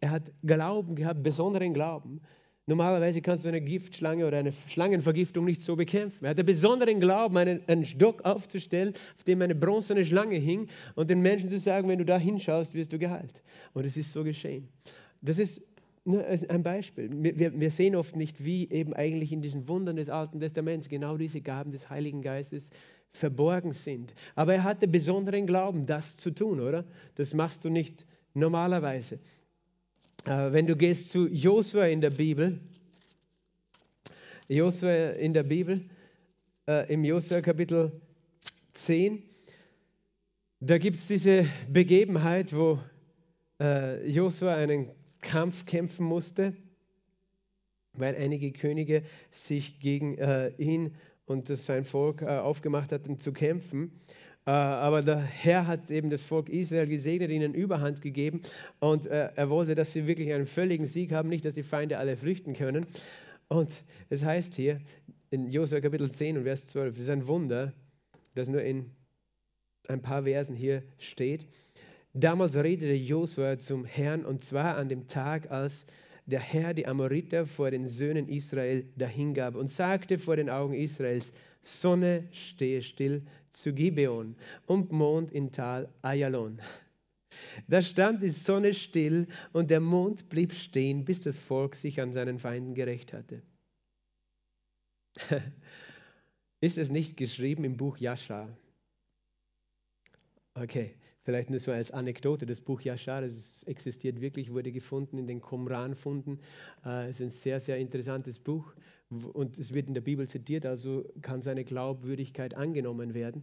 [0.00, 2.20] er hat Glauben gehabt, besonderen Glauben.
[2.68, 6.24] Normalerweise kannst du eine Giftschlange oder eine Schlangenvergiftung nicht so bekämpfen.
[6.24, 11.08] Er hatte besonderen Glauben, einen, einen Stock aufzustellen, auf dem eine bronzene Schlange hing und
[11.08, 13.42] den Menschen zu sagen, wenn du da hinschaust, wirst du geheilt.
[13.72, 14.68] Und es ist so geschehen.
[15.22, 15.62] Das ist
[16.06, 17.10] ein Beispiel.
[17.12, 21.40] Wir, sehen oft nicht, wie eben eigentlich in diesen Wundern des Alten Testaments genau diese
[21.40, 22.70] Gaben des Heiligen Geistes
[23.12, 24.14] verborgen sind.
[24.34, 26.84] Aber er hatte besonderen Glauben, das zu tun, oder?
[27.16, 29.18] Das machst du nicht normalerweise.
[30.24, 32.60] Äh, wenn du gehst zu Josua in der Bibel,
[34.48, 35.82] Josua in der Bibel,
[36.68, 38.00] äh, im Josua Kapitel
[38.74, 39.22] 10,
[40.60, 42.78] da gibt es diese Begebenheit, wo
[43.60, 44.90] äh, Josua einen
[45.26, 46.54] Kampf kämpfen musste,
[47.94, 53.90] weil einige Könige sich gegen äh, ihn und sein Volk äh, aufgemacht hatten zu kämpfen.
[54.46, 58.40] Äh, aber der Herr hat eben das Volk Israel gesegnet, ihnen Überhand gegeben
[58.78, 61.98] und äh, er wollte, dass sie wirklich einen völligen Sieg haben, nicht, dass die Feinde
[61.98, 62.86] alle flüchten können.
[63.48, 64.78] Und es heißt hier
[65.30, 67.72] in Josua Kapitel 10 und Vers 12, es ist ein Wunder,
[68.36, 68.92] das nur in
[69.88, 71.48] ein paar Versen hier steht.
[72.18, 75.84] Damals redete Josua zum Herrn und zwar an dem Tag, als
[76.24, 81.34] der Herr die Amoriter vor den Söhnen Israel dahingab und sagte vor den Augen Israels,
[81.60, 86.58] Sonne stehe still zu Gibeon und Mond in Tal Ayalon.
[87.68, 92.14] Da stand die Sonne still und der Mond blieb stehen, bis das Volk sich an
[92.14, 93.42] seinen Feinden gerecht hatte.
[96.62, 98.48] ist es nicht geschrieben im Buch Jascha?
[100.54, 100.94] Okay,
[101.26, 105.40] vielleicht nur so als Anekdote, das Buch Yashar, das existiert wirklich, wurde gefunden in den
[105.40, 106.38] Qumran-Funden.
[106.84, 108.72] Äh, es ist ein sehr, sehr interessantes Buch
[109.10, 113.42] und es wird in der Bibel zitiert, also kann seine Glaubwürdigkeit angenommen werden.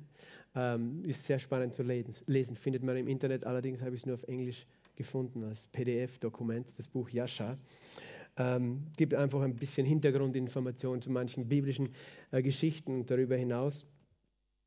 [0.56, 4.16] Ähm, ist sehr spannend zu lesen, findet man im Internet, allerdings habe ich es nur
[4.16, 4.66] auf Englisch
[4.96, 7.58] gefunden als PDF-Dokument, das Buch Yashar.
[8.38, 11.90] Ähm, gibt einfach ein bisschen Hintergrundinformationen zu manchen biblischen
[12.32, 13.86] äh, Geschichten darüber hinaus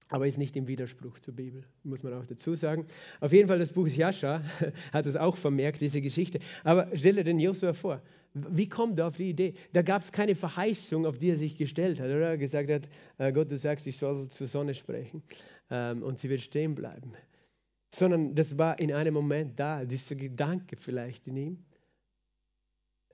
[0.09, 2.87] aber ist nicht im Widerspruch zur Bibel, muss man auch dazu sagen.
[3.21, 4.43] Auf jeden Fall, das Buch Jascha
[4.93, 6.39] hat es auch vermerkt, diese Geschichte.
[6.63, 8.01] Aber stell dir den Josua vor.
[8.35, 9.55] Wie kommt er auf die Idee?
[9.73, 12.29] Da gab es keine Verheißung, auf die er sich gestellt hat, oder?
[12.29, 12.89] Er gesagt hat,
[13.19, 15.23] äh, Gott, du sagst, ich soll zur Sonne sprechen
[15.71, 17.15] ähm, und sie wird stehen bleiben.
[17.91, 21.65] Sondern das war in einem Moment da, dieser Gedanke vielleicht in ihm.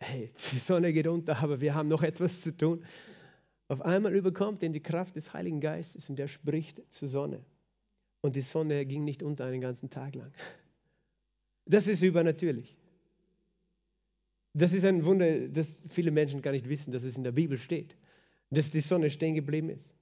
[0.01, 2.85] Hey, die Sonne geht unter, aber wir haben noch etwas zu tun.
[3.73, 7.43] Auf einmal überkommt ihn die Kraft des Heiligen Geistes und er spricht zur Sonne.
[8.21, 10.31] Und die Sonne ging nicht unter einen ganzen Tag lang.
[11.65, 12.77] Das ist übernatürlich.
[14.53, 17.57] Das ist ein Wunder, das viele Menschen gar nicht wissen, dass es in der Bibel
[17.57, 17.97] steht,
[18.51, 19.95] dass die Sonne stehen geblieben ist.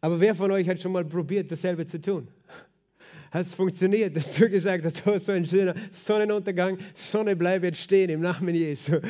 [0.00, 2.28] Aber wer von euch hat schon mal probiert, dasselbe zu tun?
[3.32, 7.80] Hat es funktioniert, dass du gesagt hast, oh, so ein schöner Sonnenuntergang, Sonne bleibt jetzt
[7.80, 9.00] stehen im Namen Jesu.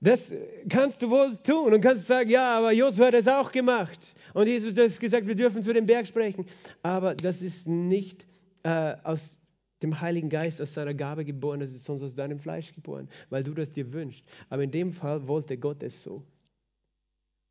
[0.00, 0.32] Das
[0.68, 4.14] kannst du wohl tun und kannst sagen, ja, aber Josua hat es auch gemacht.
[4.32, 6.46] Und Jesus hat gesagt, wir dürfen zu dem Berg sprechen.
[6.82, 8.26] Aber das ist nicht
[8.62, 9.40] äh, aus
[9.82, 13.42] dem Heiligen Geist, aus seiner Gabe geboren, das ist sonst aus deinem Fleisch geboren, weil
[13.42, 14.24] du das dir wünschst.
[14.48, 16.24] Aber in dem Fall wollte Gott es so.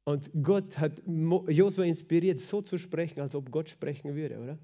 [0.05, 4.57] Und Gott hat Josua inspiriert, so zu sprechen, als ob Gott sprechen würde, oder?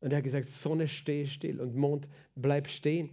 [0.00, 3.10] Und er hat gesagt, Sonne stehe still und Mond bleib stehen.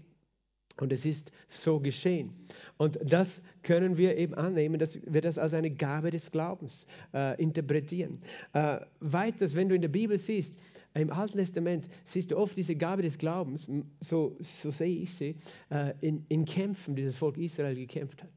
[0.77, 2.33] Und es ist so geschehen.
[2.77, 7.39] Und das können wir eben annehmen, dass wir das als eine Gabe des Glaubens äh,
[7.41, 8.21] interpretieren.
[8.53, 10.57] Äh, weiters, wenn du in der Bibel siehst,
[10.93, 13.67] im Alten Testament siehst du oft diese Gabe des Glaubens,
[13.99, 15.35] so, so sehe ich sie,
[15.69, 18.31] äh, in, in Kämpfen, die das Volk Israel gekämpft hat.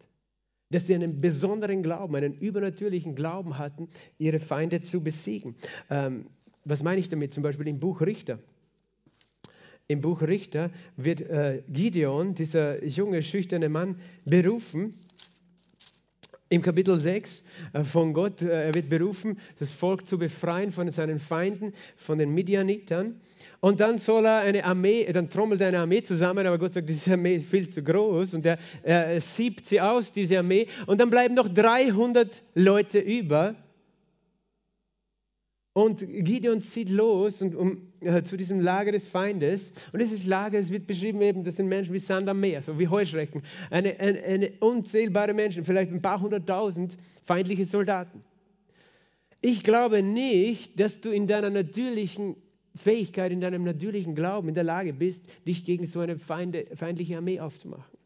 [0.71, 5.55] Dass sie einen besonderen Glauben, einen übernatürlichen Glauben hatten, ihre Feinde zu besiegen.
[5.89, 6.27] Ähm,
[6.65, 7.35] was meine ich damit?
[7.35, 8.39] Zum Beispiel im Buch Richter
[9.87, 14.95] im Buch Richter wird äh, Gideon, dieser junge, schüchterne Mann, berufen.
[16.49, 20.91] Im Kapitel 6 äh, von Gott, äh, er wird berufen, das Volk zu befreien von
[20.91, 23.21] seinen Feinden, von den Midianitern.
[23.61, 26.89] Und dann soll er eine Armee, dann trommelt er eine Armee zusammen, aber Gott sagt,
[26.89, 30.69] diese Armee ist viel zu groß und er, er siebt sie aus, diese Armee.
[30.87, 33.55] Und dann bleiben noch 300 Leute über.
[35.75, 39.73] Und Gideon zieht los und, um, äh, zu diesem Lager des Feindes.
[39.93, 42.79] Und dieses Lager, es wird beschrieben eben, das sind Menschen wie Sand am Meer, so
[42.79, 43.43] wie Heuschrecken.
[43.71, 48.23] Eine, eine, eine unzählbare Menschen, vielleicht ein paar hunderttausend feindliche Soldaten.
[49.41, 52.37] Ich glaube nicht, dass du in deiner natürlichen
[52.77, 57.17] Fähigkeit, in deinem natürlichen Glauben in der Lage bist, dich gegen so eine Feinde, feindliche
[57.17, 57.99] Armee aufzumachen.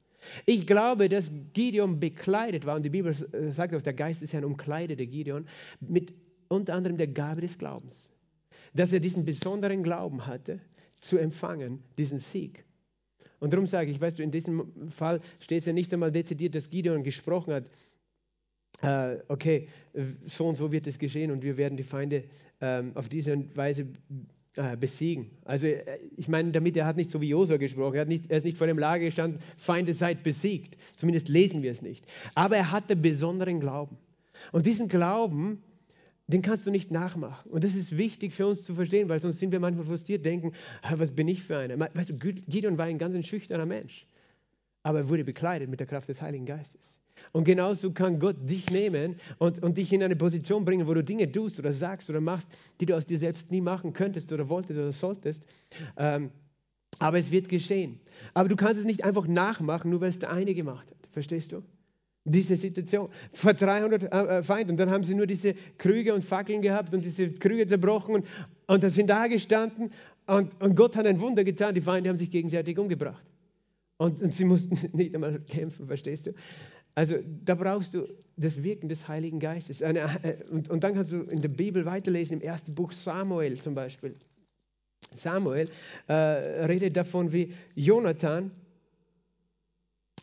[0.47, 4.33] Ich glaube, dass Gideon bekleidet war, und die Bibel äh, sagt auch, der Geist des
[4.33, 5.47] Herrn umkleidete Gideon
[5.81, 6.15] mit
[6.49, 8.13] unter anderem der Gabe des Glaubens.
[8.75, 10.61] Dass er diesen besonderen Glauben hatte,
[11.01, 12.65] zu empfangen, diesen Sieg.
[13.41, 16.55] Und darum sage ich, weißt du, in diesem Fall steht es ja nicht einmal dezidiert,
[16.55, 17.71] dass Gideon gesprochen hat,
[18.83, 19.69] äh, okay,
[20.27, 22.25] so und so wird es geschehen und wir werden die Feinde
[22.61, 23.89] äh, auf diese Weise
[24.57, 25.31] äh, besiegen.
[25.45, 28.39] Also äh, ich meine damit, er hat nicht so wie Josua gesprochen, er, nicht, er
[28.39, 30.77] ist nicht vor dem Lager gestanden, Feinde seid besiegt.
[30.97, 32.07] Zumindest lesen wir es nicht.
[32.35, 33.99] Aber er hatte besonderen Glauben.
[34.53, 35.63] Und diesen Glauben
[36.29, 37.51] den kannst du nicht nachmachen.
[37.51, 40.53] Und das ist wichtig für uns zu verstehen, weil sonst sind wir manchmal frustriert, denken,
[40.97, 41.79] was bin ich für einer?
[41.79, 44.07] Weißt du, Gideon war ein ganz ein schüchterner Mensch,
[44.83, 47.01] aber er wurde bekleidet mit der Kraft des Heiligen Geistes.
[47.33, 51.03] Und genauso kann Gott dich nehmen und, und dich in eine Position bringen, wo du
[51.03, 52.51] Dinge tust oder sagst oder machst,
[52.81, 55.47] die du aus dir selbst nie machen könntest oder wolltest oder solltest.
[55.97, 56.31] Ähm,
[56.99, 58.01] aber es wird geschehen.
[58.35, 61.09] Aber du kannst es nicht einfach nachmachen, nur weil es der eine gemacht hat.
[61.11, 61.63] Verstehst du?
[62.31, 63.09] Diese Situation.
[63.33, 64.73] Vor 300 äh, äh, Feinden.
[64.73, 68.27] Und dann haben sie nur diese Krüge und Fackeln gehabt und diese Krüge zerbrochen und,
[68.67, 69.91] und dann sind da gestanden
[70.27, 71.75] und, und Gott hat ein Wunder getan.
[71.75, 73.25] Die Feinde haben sich gegenseitig umgebracht.
[73.97, 76.35] Und, und sie mussten nicht einmal kämpfen, verstehst du?
[76.95, 78.07] Also da brauchst du
[78.37, 79.83] das Wirken des Heiligen Geistes.
[79.83, 83.61] Eine, äh, und, und dann kannst du in der Bibel weiterlesen, im ersten Buch Samuel
[83.61, 84.15] zum Beispiel.
[85.13, 85.69] Samuel
[86.09, 88.51] äh, redet davon, wie Jonathan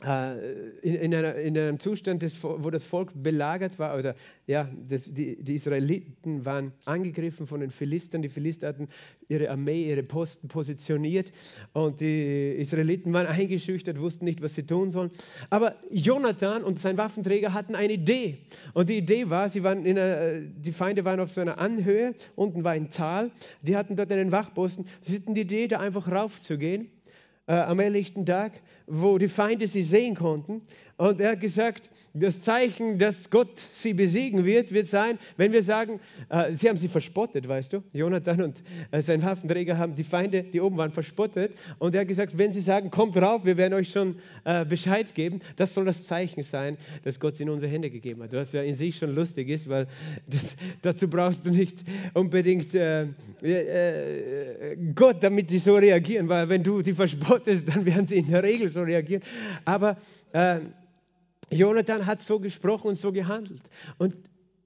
[0.05, 4.13] in, in, einer, in, einem Zustand, des, wo das Volk belagert war, oder
[4.45, 8.21] ja, das, die, die, Israeliten waren angegriffen von den Philistern.
[8.21, 8.87] Die Philister hatten
[9.29, 11.31] ihre Armee, ihre Posten positioniert
[11.73, 15.09] und die Israeliten waren eingeschüchtert, wussten nicht, was sie tun sollen.
[15.49, 18.37] Aber Jonathan und sein Waffenträger hatten eine Idee.
[18.75, 22.13] Und die Idee war, sie waren in einer, die Feinde waren auf so einer Anhöhe,
[22.35, 23.31] unten war ein Tal,
[23.63, 24.85] die hatten dort einen Wachposten.
[25.01, 26.89] Sie hatten die Idee, da einfach raufzugehen
[27.47, 30.61] äh, am helllichten Tag, wo die Feinde sie sehen konnten.
[30.97, 35.61] Und er hat gesagt, das Zeichen, dass Gott sie besiegen wird, wird sein, wenn wir
[35.61, 37.83] sagen, äh, sie haben sie verspottet, weißt du.
[37.91, 41.53] Jonathan und äh, sein Waffenträger haben die Feinde, die oben waren, verspottet.
[41.79, 44.15] Und er hat gesagt, wenn sie sagen, kommt rauf, wir werden euch schon
[44.45, 48.23] äh, Bescheid geben, das soll das Zeichen sein, dass Gott sie in unsere Hände gegeben
[48.23, 48.31] hat.
[48.31, 49.87] Was ja in sich schon lustig ist, weil
[50.27, 51.83] das, dazu brauchst du nicht
[52.13, 53.07] unbedingt äh,
[53.41, 58.29] äh, Gott, damit die so reagieren, weil wenn du sie verspottest, dann werden sie in
[58.29, 59.23] der Regel so reagieren.
[59.65, 59.97] Aber
[60.31, 60.59] äh,
[61.51, 63.61] Jonathan hat so gesprochen und so gehandelt.
[63.97, 64.17] Und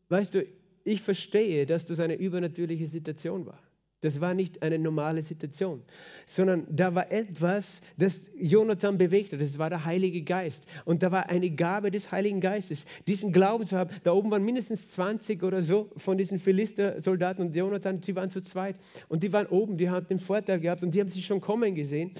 [0.10, 0.46] weißt du,
[0.84, 3.60] ich verstehe, dass das eine übernatürliche Situation war.
[4.02, 5.84] Das war nicht eine normale Situation,
[6.26, 9.38] sondern da war etwas, das Jonathan bewegte.
[9.38, 10.68] Das war der Heilige Geist.
[10.86, 13.90] Und da war eine Gabe des Heiligen Geistes, diesen Glauben zu haben.
[14.04, 18.40] Da oben waren mindestens 20 oder so von diesen Philister-Soldaten und Jonathan, sie waren zu
[18.40, 18.78] zweit.
[19.10, 21.76] Und die waren oben, die hatten den Vorteil gehabt und die haben sich schon kommen
[21.76, 22.12] gesehen.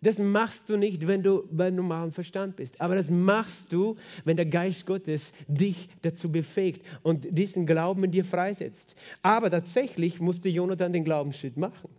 [0.00, 2.80] Das machst du nicht, wenn du beim normalen Verstand bist.
[2.80, 8.12] Aber das machst du, wenn der Geist Gottes dich dazu befähigt und diesen Glauben in
[8.12, 8.94] dir freisetzt.
[9.22, 11.90] Aber tatsächlich musste Jonathan den Glaubensschritt machen.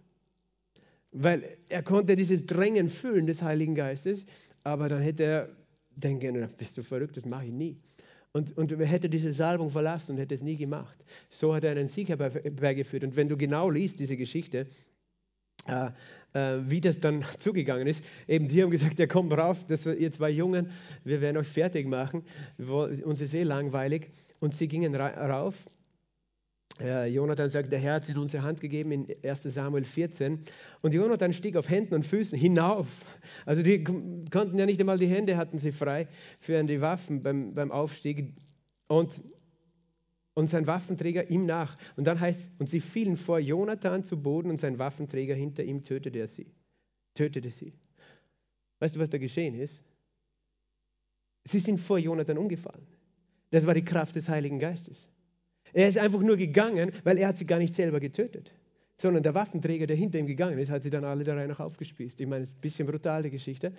[1.12, 4.26] Weil er konnte dieses Drängen fühlen des Heiligen Geistes,
[4.64, 5.50] aber dann hätte er
[5.96, 7.78] denken, bist du verrückt, das mache ich nie.
[8.32, 11.04] Und, und er hätte diese Salbung verlassen und hätte es nie gemacht.
[11.30, 13.04] So hat er einen Sieg herbeigeführt.
[13.04, 14.68] Und wenn du genau liest, diese Geschichte,
[15.70, 15.92] äh,
[16.34, 18.04] äh, wie das dann zugegangen ist.
[18.28, 20.72] Eben, die haben gesagt, ja komm rauf, das, ihr zwei Jungen,
[21.04, 22.24] wir werden euch fertig machen,
[22.58, 24.10] uns ist eh langweilig.
[24.40, 25.66] Und sie gingen ra rauf.
[26.80, 30.40] Äh, Jonathan sagt, der Herr hat in unsere Hand gegeben in 1 Samuel 14.
[30.82, 32.88] Und Jonathan stieg auf Händen und Füßen hinauf.
[33.46, 36.08] Also die konnten ja nicht einmal die Hände, hatten sie frei
[36.40, 38.34] für die Waffen beim, beim Aufstieg.
[38.88, 39.20] Und
[40.40, 41.78] und sein Waffenträger ihm nach.
[41.98, 45.84] Und dann heißt und sie fielen vor Jonathan zu Boden und sein Waffenträger hinter ihm
[45.84, 46.48] tötete er sie.
[47.14, 47.74] Tötete sie.
[48.80, 49.84] Weißt du, was da geschehen ist?
[51.44, 52.88] Sie sind vor Jonathan umgefallen.
[53.52, 55.10] Das war die Kraft des Heiligen Geistes.
[55.74, 58.54] Er ist einfach nur gegangen, weil er hat sie gar nicht selber getötet,
[58.96, 61.60] sondern der Waffenträger, der hinter ihm gegangen ist, hat sie dann alle der Reihe nach
[61.60, 62.22] aufgespießt.
[62.22, 63.74] Ich meine, es ist ein bisschen brutale Geschichte.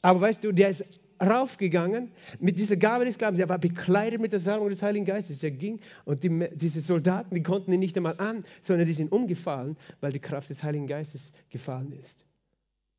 [0.00, 0.84] Aber weißt du, der ist
[1.20, 3.40] raufgegangen mit dieser Gabe des Glaubens.
[3.40, 5.42] Er war bekleidet mit der Salbung des Heiligen Geistes.
[5.42, 9.12] Er ging und die, diese Soldaten, die konnten ihn nicht einmal an, sondern die sind
[9.12, 12.24] umgefallen, weil die Kraft des Heiligen Geistes gefallen ist.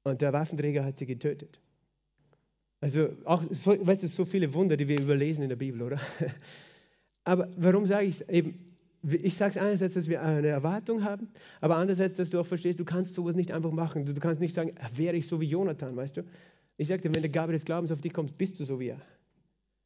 [0.04, 1.60] Und der Waffenträger hat sie getötet.
[2.80, 6.00] Also auch, so, weißt du, so viele Wunder, die wir überlesen in der Bibel, oder?
[7.24, 8.72] Aber warum sage ich es eben?
[9.04, 12.80] Ich sage es einerseits, dass wir eine Erwartung haben, aber andererseits, dass du auch verstehst,
[12.80, 14.06] du kannst sowas nicht einfach machen.
[14.06, 16.24] Du, du kannst nicht sagen, wäre ich so wie Jonathan, weißt du?
[16.82, 19.02] Ich sagte, wenn die Gabe des Glaubens auf dich kommt, bist du so wie er.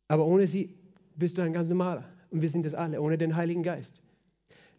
[0.08, 0.74] Aber ohne sie
[1.18, 2.10] bist du ein ganz normaler.
[2.32, 4.02] Und wir sind das alle, ohne den Heiligen Geist.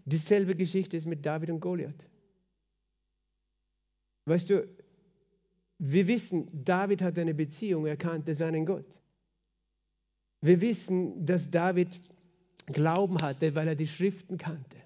[0.07, 2.09] Dieselbe Geschichte ist mit David und Goliath.
[4.25, 4.67] Weißt du,
[5.79, 8.99] wir wissen, David hat eine Beziehung, er kannte seinen Gott.
[10.41, 12.01] Wir wissen, dass David
[12.65, 14.79] Glauben hatte, weil er die Schriften kannte.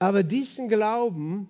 [0.00, 1.48] Aber diesen Glauben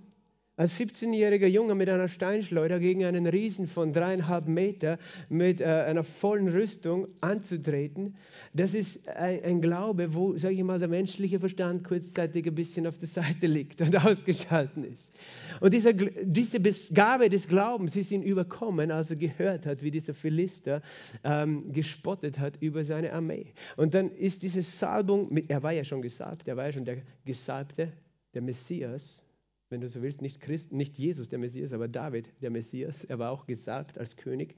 [0.57, 4.99] als 17-jähriger Junge mit einer Steinschleuder gegen einen Riesen von dreieinhalb Meter
[5.29, 8.17] mit äh, einer vollen Rüstung anzutreten,
[8.55, 12.87] das ist ein, ein Glaube, wo, sage ich mal, der menschliche Verstand kurzzeitig ein bisschen
[12.87, 15.13] auf der Seite liegt und ausgeschalten ist.
[15.61, 16.61] Und dieser, diese
[16.95, 20.81] Gabe des Glaubens ist ihn überkommen, als er gehört hat, wie dieser Philister
[21.23, 23.53] ähm, gespottet hat über seine Armee.
[23.77, 26.87] Und dann ist diese Salbung, mit, er war ja schon gesalbt, er war ja schon
[26.87, 27.93] der Gesalbte,
[28.33, 29.26] der Messias,
[29.69, 33.19] wenn du so willst, nicht, Christ, nicht Jesus der Messias, aber David der Messias, er
[33.19, 34.57] war auch gesalbt als König,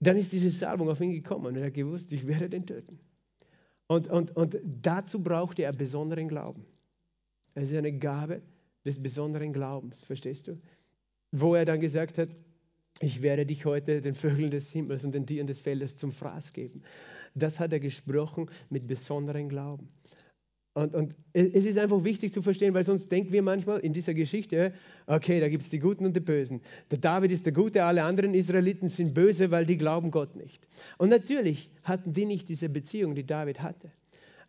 [0.00, 2.98] dann ist diese Salbung auf ihn gekommen und er hat gewusst, ich werde den töten.
[3.88, 6.66] Und, und, und dazu brauchte er besonderen Glauben.
[7.54, 8.42] Es ist eine Gabe
[8.84, 10.60] des besonderen Glaubens, verstehst du?
[11.32, 12.30] Wo er dann gesagt hat,
[13.00, 16.52] ich werde dich heute den Vögeln des Himmels und den Tieren des Feldes zum Fraß
[16.52, 16.82] geben.
[17.34, 19.88] Das hat er gesprochen mit besonderem Glauben.
[20.76, 24.12] Und, und, es ist einfach wichtig zu verstehen, weil sonst denken wir manchmal in dieser
[24.12, 24.74] Geschichte,
[25.06, 26.60] okay, da gibt es die Guten und die Bösen.
[26.90, 30.68] Der David ist der Gute, alle anderen Israeliten sind böse, weil die glauben Gott nicht.
[30.98, 33.90] Und natürlich hatten die nicht diese Beziehung, die David hatte.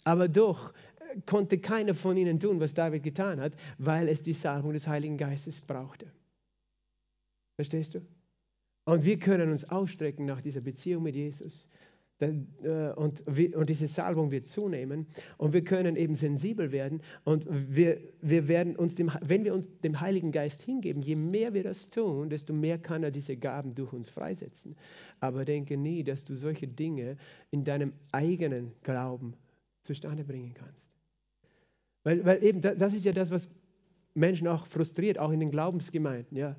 [0.03, 4.34] Aber doch äh, konnte keiner von ihnen tun, was David getan hat, weil es die
[4.34, 6.11] Salbung des Heiligen Geistes brauchte.
[7.55, 8.01] Verstehst du?
[8.84, 11.67] Und wir können uns ausstrecken nach dieser Beziehung mit Jesus.
[12.20, 13.24] Äh, und,
[13.70, 15.05] diese Salbung wird zunehmen
[15.38, 19.70] und wir können eben sensibel werden und wir, wir werden uns dem, wenn wir uns
[19.82, 23.76] dem Heiligen Geist hingeben, je mehr wir das tun, desto mehr kann er diese Gaben
[23.76, 24.76] durch uns freisetzen.
[25.20, 27.18] Aber denke nie, dass du solche Dinge
[27.51, 29.36] in deinem eigenen Glauben
[29.84, 30.91] zustande bringen kannst.
[32.03, 33.49] Weil, weil eben das ist ja das, was
[34.15, 36.36] Menschen auch frustriert, auch in den Glaubensgemeinden.
[36.36, 36.55] Ja.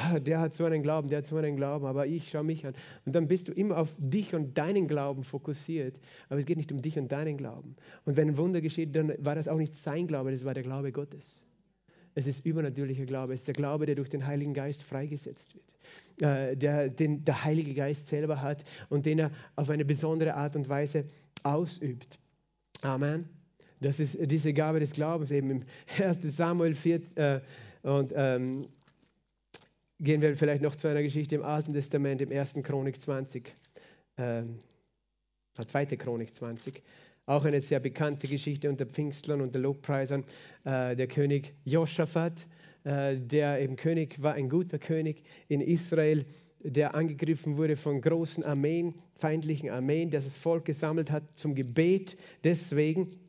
[0.00, 2.64] Ah, der hat so einen Glauben, der hat so einen Glauben, aber ich schaue mich
[2.64, 2.74] an.
[3.04, 6.00] Und dann bist du immer auf dich und deinen Glauben fokussiert.
[6.28, 7.74] Aber es geht nicht um dich und deinen Glauben.
[8.04, 10.62] Und wenn ein Wunder geschieht, dann war das auch nicht sein Glaube, das war der
[10.62, 11.44] Glaube Gottes.
[12.14, 13.32] Es ist übernatürlicher Glaube.
[13.34, 16.22] Es ist der Glaube, der durch den Heiligen Geist freigesetzt wird.
[16.22, 20.54] Äh, der, den der Heilige Geist selber hat und den er auf eine besondere Art
[20.54, 21.06] und Weise
[21.42, 22.20] ausübt.
[22.82, 23.28] Amen.
[23.80, 25.62] Das ist diese Gabe des Glaubens eben im
[26.00, 26.20] 1.
[26.22, 27.40] Samuel 4 äh,
[27.82, 28.68] und ähm,
[30.00, 32.54] gehen wir vielleicht noch zu einer Geschichte im Alten Testament, im 1.
[32.62, 33.54] Chronik 20,
[34.16, 34.42] äh,
[35.54, 35.86] 2.
[35.96, 36.82] Chronik 20.
[37.26, 40.24] Auch eine sehr bekannte Geschichte unter Pfingstlern und der Lobpreisern.
[40.64, 42.46] Äh, der König Josaphat,
[42.84, 46.24] äh, der eben König war, ein guter König in Israel,
[46.60, 52.16] der angegriffen wurde von großen Armeen, feindlichen Armeen, das das Volk gesammelt hat zum Gebet.
[52.44, 53.20] Deswegen,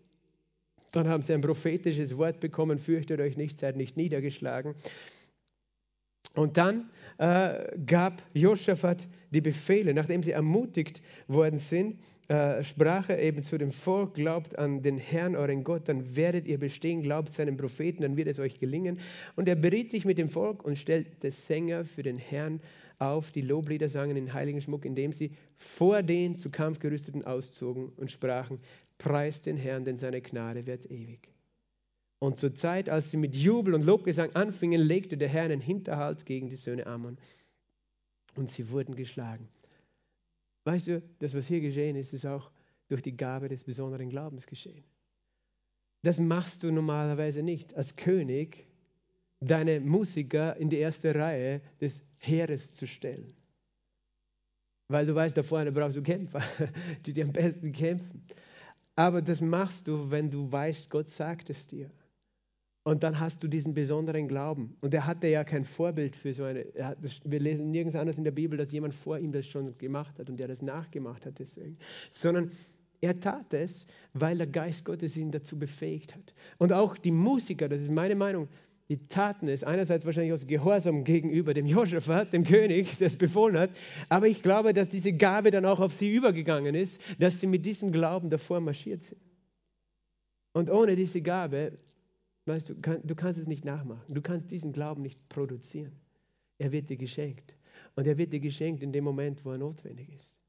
[0.92, 4.76] dann haben sie ein prophetisches Wort bekommen, fürchtet euch nicht, seid nicht niedergeschlagen.
[6.36, 12.00] Und dann äh, gab Josaphat die Befehle, nachdem sie ermutigt worden sind,
[12.30, 16.48] äh, sprach er eben zu dem Volk, glaubt an den Herrn, euren Gott, dann werdet
[16.48, 19.00] ihr bestehen, glaubt seinen Propheten, dann wird es euch gelingen.
[19.36, 22.62] Und er beriet sich mit dem Volk und stellte Sänger für den Herrn
[23.00, 27.90] auf, die Loblieder sangen in heiligen Schmuck, indem sie vor den zu Kampf gerüsteten auszogen
[27.98, 28.60] und sprachen,
[28.98, 31.39] preist den Herrn, denn seine Gnade wird ewig.
[32.20, 36.26] Und zur Zeit, als sie mit Jubel und Lobgesang anfingen, legte der Herr einen Hinterhalt
[36.26, 37.18] gegen die Söhne Ammon.
[38.36, 39.48] Und sie wurden geschlagen.
[40.66, 42.52] Weißt du, das, was hier geschehen ist, ist auch
[42.90, 44.84] durch die Gabe des besonderen Glaubens geschehen.
[46.02, 47.74] Das machst du normalerweise nicht.
[47.76, 48.68] Als König
[49.40, 53.34] deine Musiker in die erste Reihe des Heeres zu stellen.
[54.90, 56.42] Weil du weißt, da vorne brauchst du Kämpfer,
[57.06, 58.26] die dir am besten kämpfen.
[58.96, 61.90] Aber das machst du, wenn du weißt, Gott sagt es dir.
[62.84, 64.78] Und dann hast du diesen besonderen Glauben.
[64.82, 66.66] Und er hatte ja kein Vorbild für so eine.
[67.02, 70.18] Das, wir lesen nirgends anders in der Bibel, dass jemand vor ihm das schon gemacht
[70.18, 71.78] hat und der das nachgemacht hat deswegen.
[72.10, 72.52] Sondern
[73.02, 76.34] er tat es, weil der Geist Gottes ihn dazu befähigt hat.
[76.58, 78.48] Und auch die Musiker, das ist meine Meinung,
[78.90, 83.58] die taten es einerseits wahrscheinlich aus Gehorsam gegenüber dem Josaphat, dem König, der es befohlen
[83.58, 83.70] hat.
[84.10, 87.66] Aber ich glaube, dass diese Gabe dann auch auf sie übergegangen ist, dass sie mit
[87.66, 89.22] diesem Glauben davor marschiert sind.
[90.54, 91.78] Und ohne diese Gabe
[92.46, 94.14] Weißt du, kann, du kannst es nicht nachmachen.
[94.14, 95.94] Du kannst diesen Glauben nicht produzieren.
[96.58, 97.54] Er wird dir geschenkt.
[97.96, 100.40] Und er wird dir geschenkt in dem Moment, wo er notwendig ist.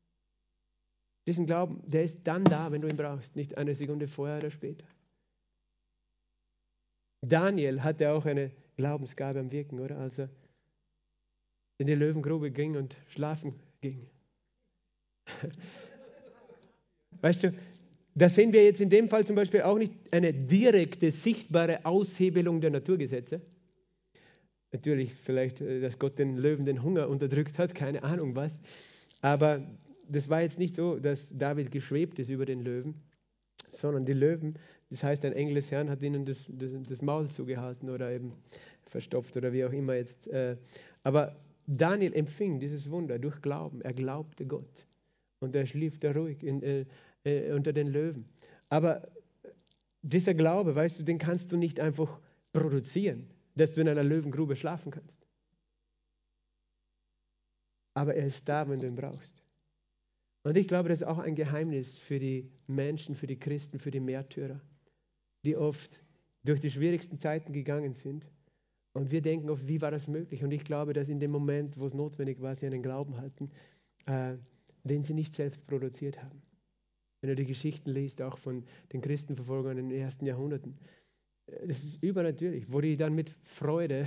[1.26, 4.51] Diesen Glauben, der ist dann da, wenn du ihn brauchst, nicht eine Sekunde vorher oder
[4.51, 4.86] später.
[7.20, 9.99] Daniel hatte auch eine Glaubensgabe am Wirken, oder?
[9.99, 10.30] Als er
[11.78, 14.09] in die Löwengrube ging und schlafen ging.
[17.20, 17.55] Weißt du,
[18.21, 22.61] da sehen wir jetzt in dem Fall zum Beispiel auch nicht eine direkte, sichtbare Aushebelung
[22.61, 23.41] der Naturgesetze.
[24.73, 28.61] Natürlich vielleicht, äh, dass Gott den Löwen den Hunger unterdrückt hat, keine Ahnung was.
[29.23, 29.66] Aber
[30.07, 32.95] das war jetzt nicht so, dass David geschwebt ist über den Löwen,
[33.71, 34.59] sondern die Löwen,
[34.91, 38.35] das heißt, ein Engel des Herrn hat ihnen das, das, das Maul zugehalten oder eben
[38.85, 40.29] verstopft oder wie auch immer jetzt.
[40.29, 40.57] Äh.
[41.05, 43.81] Aber Daniel empfing dieses Wunder durch Glauben.
[43.81, 44.87] Er glaubte Gott.
[45.39, 46.45] Und er schlief da ruhig.
[47.25, 48.25] Äh, unter den Löwen.
[48.71, 49.07] Aber
[50.03, 52.18] dieser Glaube, weißt du, den kannst du nicht einfach
[52.53, 55.27] produzieren, dass du in einer Löwengrube schlafen kannst.
[57.93, 59.43] Aber er ist da, wenn du ihn brauchst.
[60.45, 63.91] Und ich glaube, das ist auch ein Geheimnis für die Menschen, für die Christen, für
[63.91, 64.61] die Märtyrer,
[65.45, 66.03] die oft
[66.45, 68.31] durch die schwierigsten Zeiten gegangen sind.
[68.95, 70.43] Und wir denken oft, wie war das möglich?
[70.43, 73.51] Und ich glaube, dass in dem Moment, wo es notwendig war, sie einen Glauben hatten,
[74.07, 74.39] äh,
[74.85, 76.41] den sie nicht selbst produziert haben.
[77.21, 80.79] Wenn du die Geschichten liest, auch von den Christenverfolgern in den ersten Jahrhunderten,
[81.47, 84.07] äh, das ist übernatürlich, wo die dann mit Freude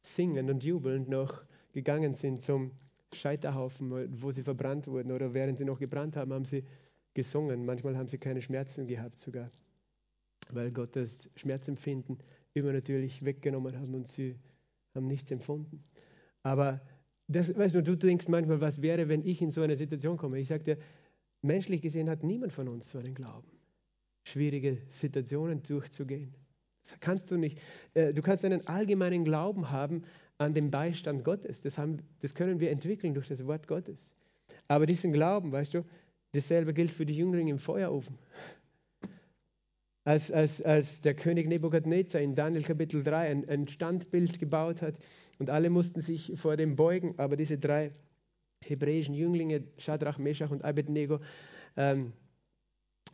[0.00, 2.72] singend und jubelnd noch gegangen sind zum
[3.12, 6.64] Scheiterhaufen, wo sie verbrannt wurden oder während sie noch gebrannt haben, haben sie
[7.14, 7.64] gesungen.
[7.64, 9.50] Manchmal haben sie keine Schmerzen gehabt sogar,
[10.50, 12.18] weil Gott das Schmerzempfinden
[12.54, 14.36] übernatürlich weggenommen hat und sie
[14.94, 15.84] haben nichts empfunden.
[16.42, 16.80] Aber
[17.28, 20.38] das, weißt du, du denkst manchmal, was wäre, wenn ich in so eine Situation komme?
[20.38, 20.78] Ich sage dir,
[21.42, 23.50] Menschlich gesehen hat niemand von uns so einen Glauben,
[24.24, 26.34] schwierige Situationen durchzugehen.
[26.82, 27.60] Das kannst du nicht.
[27.94, 30.04] Äh, du kannst einen allgemeinen Glauben haben,
[30.42, 31.62] an den Beistand Gottes.
[31.62, 34.14] Das, haben, das können wir entwickeln durch das Wort Gottes.
[34.68, 35.84] Aber diesen Glauben, weißt du,
[36.32, 38.18] dasselbe gilt für die Jünglinge im Feuerofen.
[40.04, 44.98] Als, als, als der König Nebukadnezar in Daniel Kapitel 3 ein, ein Standbild gebaut hat
[45.38, 47.92] und alle mussten sich vor dem beugen, aber diese drei
[48.68, 51.20] hebräischen Jünglinge, Shadrach, Meshach und Abednego,
[51.76, 52.12] ähm,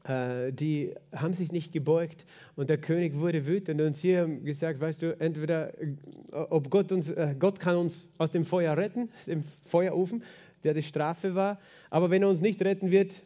[0.05, 2.26] äh, die haben sich nicht gebeugt
[2.57, 5.94] und der König wurde wütend und sie haben gesagt, weißt du, entweder, äh,
[6.32, 10.22] ob Gott uns, äh, Gott kann uns aus dem Feuer retten, im Feuerofen,
[10.64, 11.59] der die Strafe war,
[11.90, 13.22] aber wenn er uns nicht retten wird,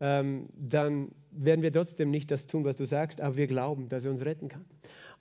[0.00, 4.04] ähm, dann werden wir trotzdem nicht das tun, was du sagst, aber wir glauben, dass
[4.04, 4.64] er uns retten kann.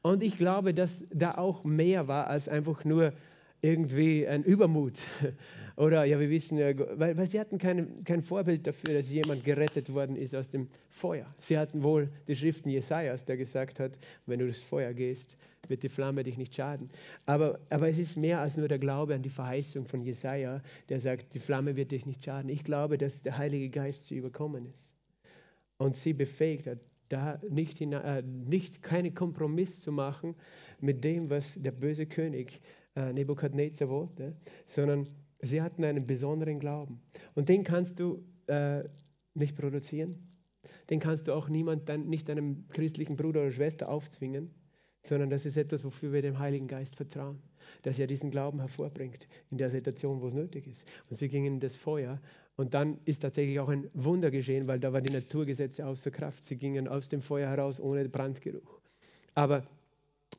[0.02, 3.14] Und ich glaube, dass da auch mehr war als einfach nur
[3.62, 5.00] irgendwie ein Übermut.
[5.76, 9.94] Oder ja, wir wissen weil, weil sie hatten kein, kein Vorbild dafür, dass jemand gerettet
[9.94, 11.34] worden ist aus dem Feuer.
[11.38, 15.38] Sie hatten wohl die Schriften Jesajas, der gesagt hat, wenn du durchs Feuer gehst,
[15.70, 16.90] wird die Flamme dich nicht schaden.
[17.26, 21.00] Aber, aber es ist mehr als nur der Glaube an die Verheißung von Jesaja, der
[21.00, 22.50] sagt, die Flamme wird dich nicht schaden.
[22.50, 24.94] Ich glaube, dass der Heilige Geist sie überkommen ist
[25.78, 30.36] und sie befähigt hat, da nicht, äh, nicht keinen Kompromiss zu machen
[30.80, 32.62] mit dem, was der böse König
[33.00, 34.36] äh, Nebukadnezar wollte,
[34.66, 35.08] sondern
[35.42, 37.02] sie hatten einen besonderen Glauben.
[37.34, 38.84] Und den kannst du äh,
[39.34, 40.28] nicht produzieren.
[40.90, 44.54] Den kannst du auch niemand, nicht deinem christlichen Bruder oder Schwester aufzwingen,
[45.02, 47.42] sondern das ist etwas, wofür wir dem Heiligen Geist vertrauen,
[47.84, 50.86] dass er diesen Glauben hervorbringt in der Situation, wo es nötig ist.
[51.10, 52.20] Und sie gingen in das Feuer
[52.58, 56.44] und dann ist tatsächlich auch ein Wunder geschehen, weil da waren die Naturgesetze außer Kraft.
[56.44, 58.82] Sie gingen aus dem Feuer heraus ohne Brandgeruch.
[59.36, 59.66] Aber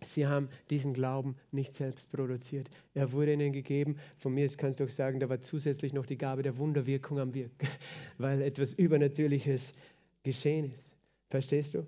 [0.02, 2.70] Sie haben diesen Glauben nicht selbst produziert.
[2.94, 3.96] Er wurde ihnen gegeben.
[4.16, 7.34] Von mir kannst du auch sagen, da war zusätzlich noch die Gabe der Wunderwirkung am
[7.34, 7.68] Wirken,
[8.18, 9.74] weil etwas Übernatürliches
[10.22, 10.96] geschehen ist.
[11.28, 11.86] Verstehst du?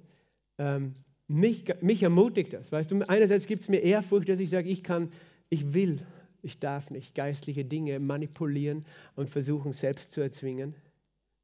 [0.59, 0.95] Ähm,
[1.27, 2.71] mich, mich ermutigt das.
[2.71, 5.11] Weißt du, einerseits gibt es mir Ehrfurcht, dass ich sage, ich kann,
[5.49, 6.05] ich will,
[6.43, 8.85] ich darf nicht geistliche Dinge manipulieren
[9.17, 10.75] und versuchen selbst zu erzwingen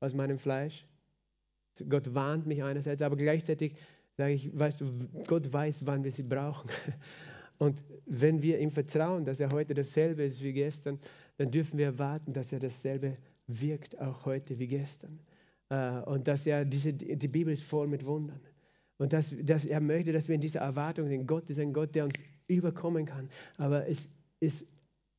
[0.01, 0.85] aus meinem Fleisch.
[1.89, 3.75] Gott warnt mich einerseits, aber gleichzeitig
[4.19, 6.69] sage ich, weißt du, Gott weiß, wann wir sie brauchen.
[7.59, 10.99] Und wenn wir ihm vertrauen, dass er heute dasselbe ist wie gestern,
[11.37, 13.17] dann dürfen wir erwarten, dass er dasselbe
[13.47, 15.21] wirkt, auch heute wie gestern.
[15.71, 18.41] Äh, und dass er diese, die Bibel ist voll mit Wundern.
[18.99, 21.27] Und dass, dass er möchte, dass wir in dieser Erwartung sind.
[21.27, 22.15] Gott ist ein Gott, der uns
[22.49, 23.29] überkommen kann.
[23.57, 24.09] Aber es
[24.41, 24.67] ist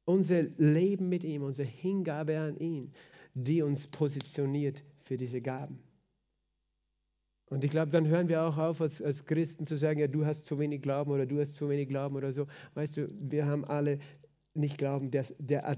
[0.05, 2.91] unser Leben mit ihm, unsere Hingabe an ihn,
[3.33, 5.79] die uns positioniert für diese Gaben.
[7.49, 10.25] Und ich glaube, dann hören wir auch auf, als, als Christen zu sagen, ja, du
[10.25, 12.45] hast zu wenig Glauben oder du hast zu wenig Glauben oder so.
[12.75, 13.99] Weißt du, wir haben alle
[14.53, 15.75] nicht Glauben, der, der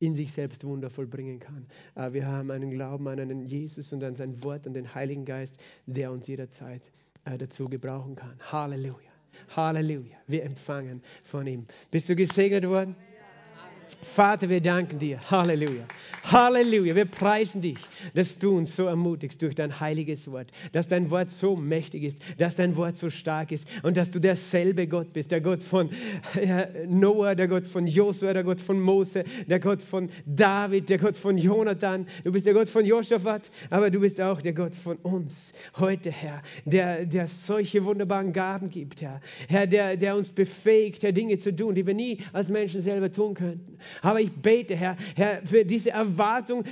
[0.00, 1.66] in sich selbst Wunder vollbringen kann.
[1.94, 5.24] Aber wir haben einen Glauben an einen Jesus und an sein Wort, an den Heiligen
[5.24, 6.90] Geist, der uns jederzeit
[7.24, 8.34] äh, dazu gebrauchen kann.
[8.50, 9.12] Halleluja.
[9.54, 10.16] Halleluja.
[10.26, 11.66] Wir empfangen von ihm.
[11.92, 12.96] Bist du gesegnet worden?
[14.00, 15.20] Vater, wir danken dir.
[15.30, 15.86] Halleluja.
[16.32, 16.94] Halleluja.
[16.94, 17.76] Wir preisen dich,
[18.14, 22.22] dass du uns so ermutigst durch dein heiliges Wort, dass dein Wort so mächtig ist,
[22.38, 25.90] dass dein Wort so stark ist und dass du derselbe Gott bist, der Gott von
[26.88, 31.18] Noah, der Gott von Josua, der Gott von Mose, der Gott von David, der Gott
[31.18, 32.06] von Jonathan.
[32.24, 36.10] Du bist der Gott von Josaphat, aber du bist auch der Gott von uns heute,
[36.10, 39.20] Herr, der, der solche wunderbaren Gaben gibt, Herr.
[39.48, 43.12] Herr, der, der uns befähigt, Herr, Dinge zu tun, die wir nie als Menschen selber
[43.12, 43.76] tun könnten.
[44.00, 46.21] Aber ich bete, Herr, Herr, für diese Erwartung,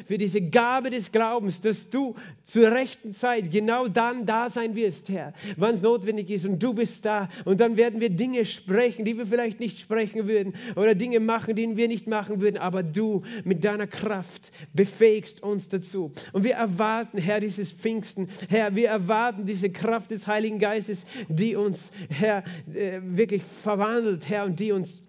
[0.07, 5.09] für diese Gabe des Glaubens, dass du zur rechten Zeit genau dann da sein wirst,
[5.09, 7.29] Herr, wann es notwendig ist und du bist da.
[7.45, 11.55] Und dann werden wir Dinge sprechen, die wir vielleicht nicht sprechen würden oder Dinge machen,
[11.55, 12.59] die wir nicht machen würden.
[12.59, 16.13] Aber du mit deiner Kraft befähigst uns dazu.
[16.33, 18.29] Und wir erwarten, Herr, dieses Pfingsten.
[18.49, 24.45] Herr, wir erwarten diese Kraft des Heiligen Geistes, die uns, Herr, äh, wirklich verwandelt, Herr,
[24.45, 25.03] und die uns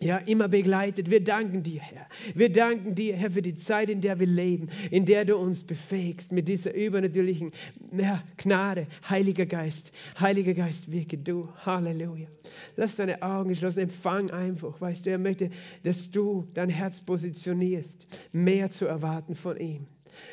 [0.00, 1.10] ja, immer begleitet.
[1.10, 2.06] Wir danken dir, Herr.
[2.34, 5.62] Wir danken dir, Herr, für die Zeit, in der wir leben, in der du uns
[5.62, 7.52] befähigst mit dieser übernatürlichen
[7.96, 8.86] ja, Gnade.
[9.08, 11.48] Heiliger Geist, Heiliger Geist, wirke du.
[11.64, 12.28] Halleluja.
[12.76, 14.80] Lass deine Augen geschlossen, empfang einfach.
[14.80, 15.50] Weißt du, er möchte,
[15.84, 19.86] dass du dein Herz positionierst, mehr zu erwarten von ihm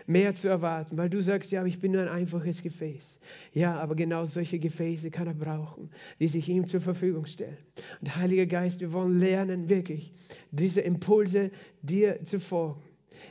[0.07, 3.19] mehr zu erwarten, weil du sagst, ja, aber ich bin nur ein einfaches Gefäß.
[3.53, 5.89] Ja, aber genau solche Gefäße kann er brauchen,
[6.19, 7.57] die sich ihm zur Verfügung stellen.
[8.01, 10.13] Und Heiliger Geist, wir wollen lernen, wirklich
[10.51, 12.81] diese Impulse dir zu folgen.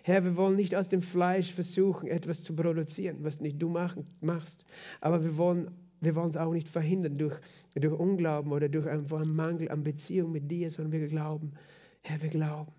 [0.03, 4.07] Herr, wir wollen nicht aus dem Fleisch versuchen, etwas zu produzieren, was nicht du machen,
[4.21, 4.65] machst,
[5.01, 7.39] aber wir wollen wir wollen es auch nicht verhindern durch,
[7.75, 11.53] durch Unglauben oder durch einfach einen Mangel an Beziehung mit dir, sondern wir glauben,
[12.01, 12.73] Herr, wir glauben,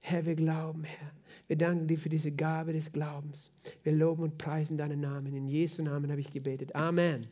[0.00, 1.10] Herr, wir glauben, Herr.
[1.48, 3.52] Wir danken dir für diese Gabe des Glaubens.
[3.82, 5.34] Wir loben und preisen deinen Namen.
[5.34, 6.74] In Jesu Namen habe ich gebetet.
[6.74, 7.26] Amen.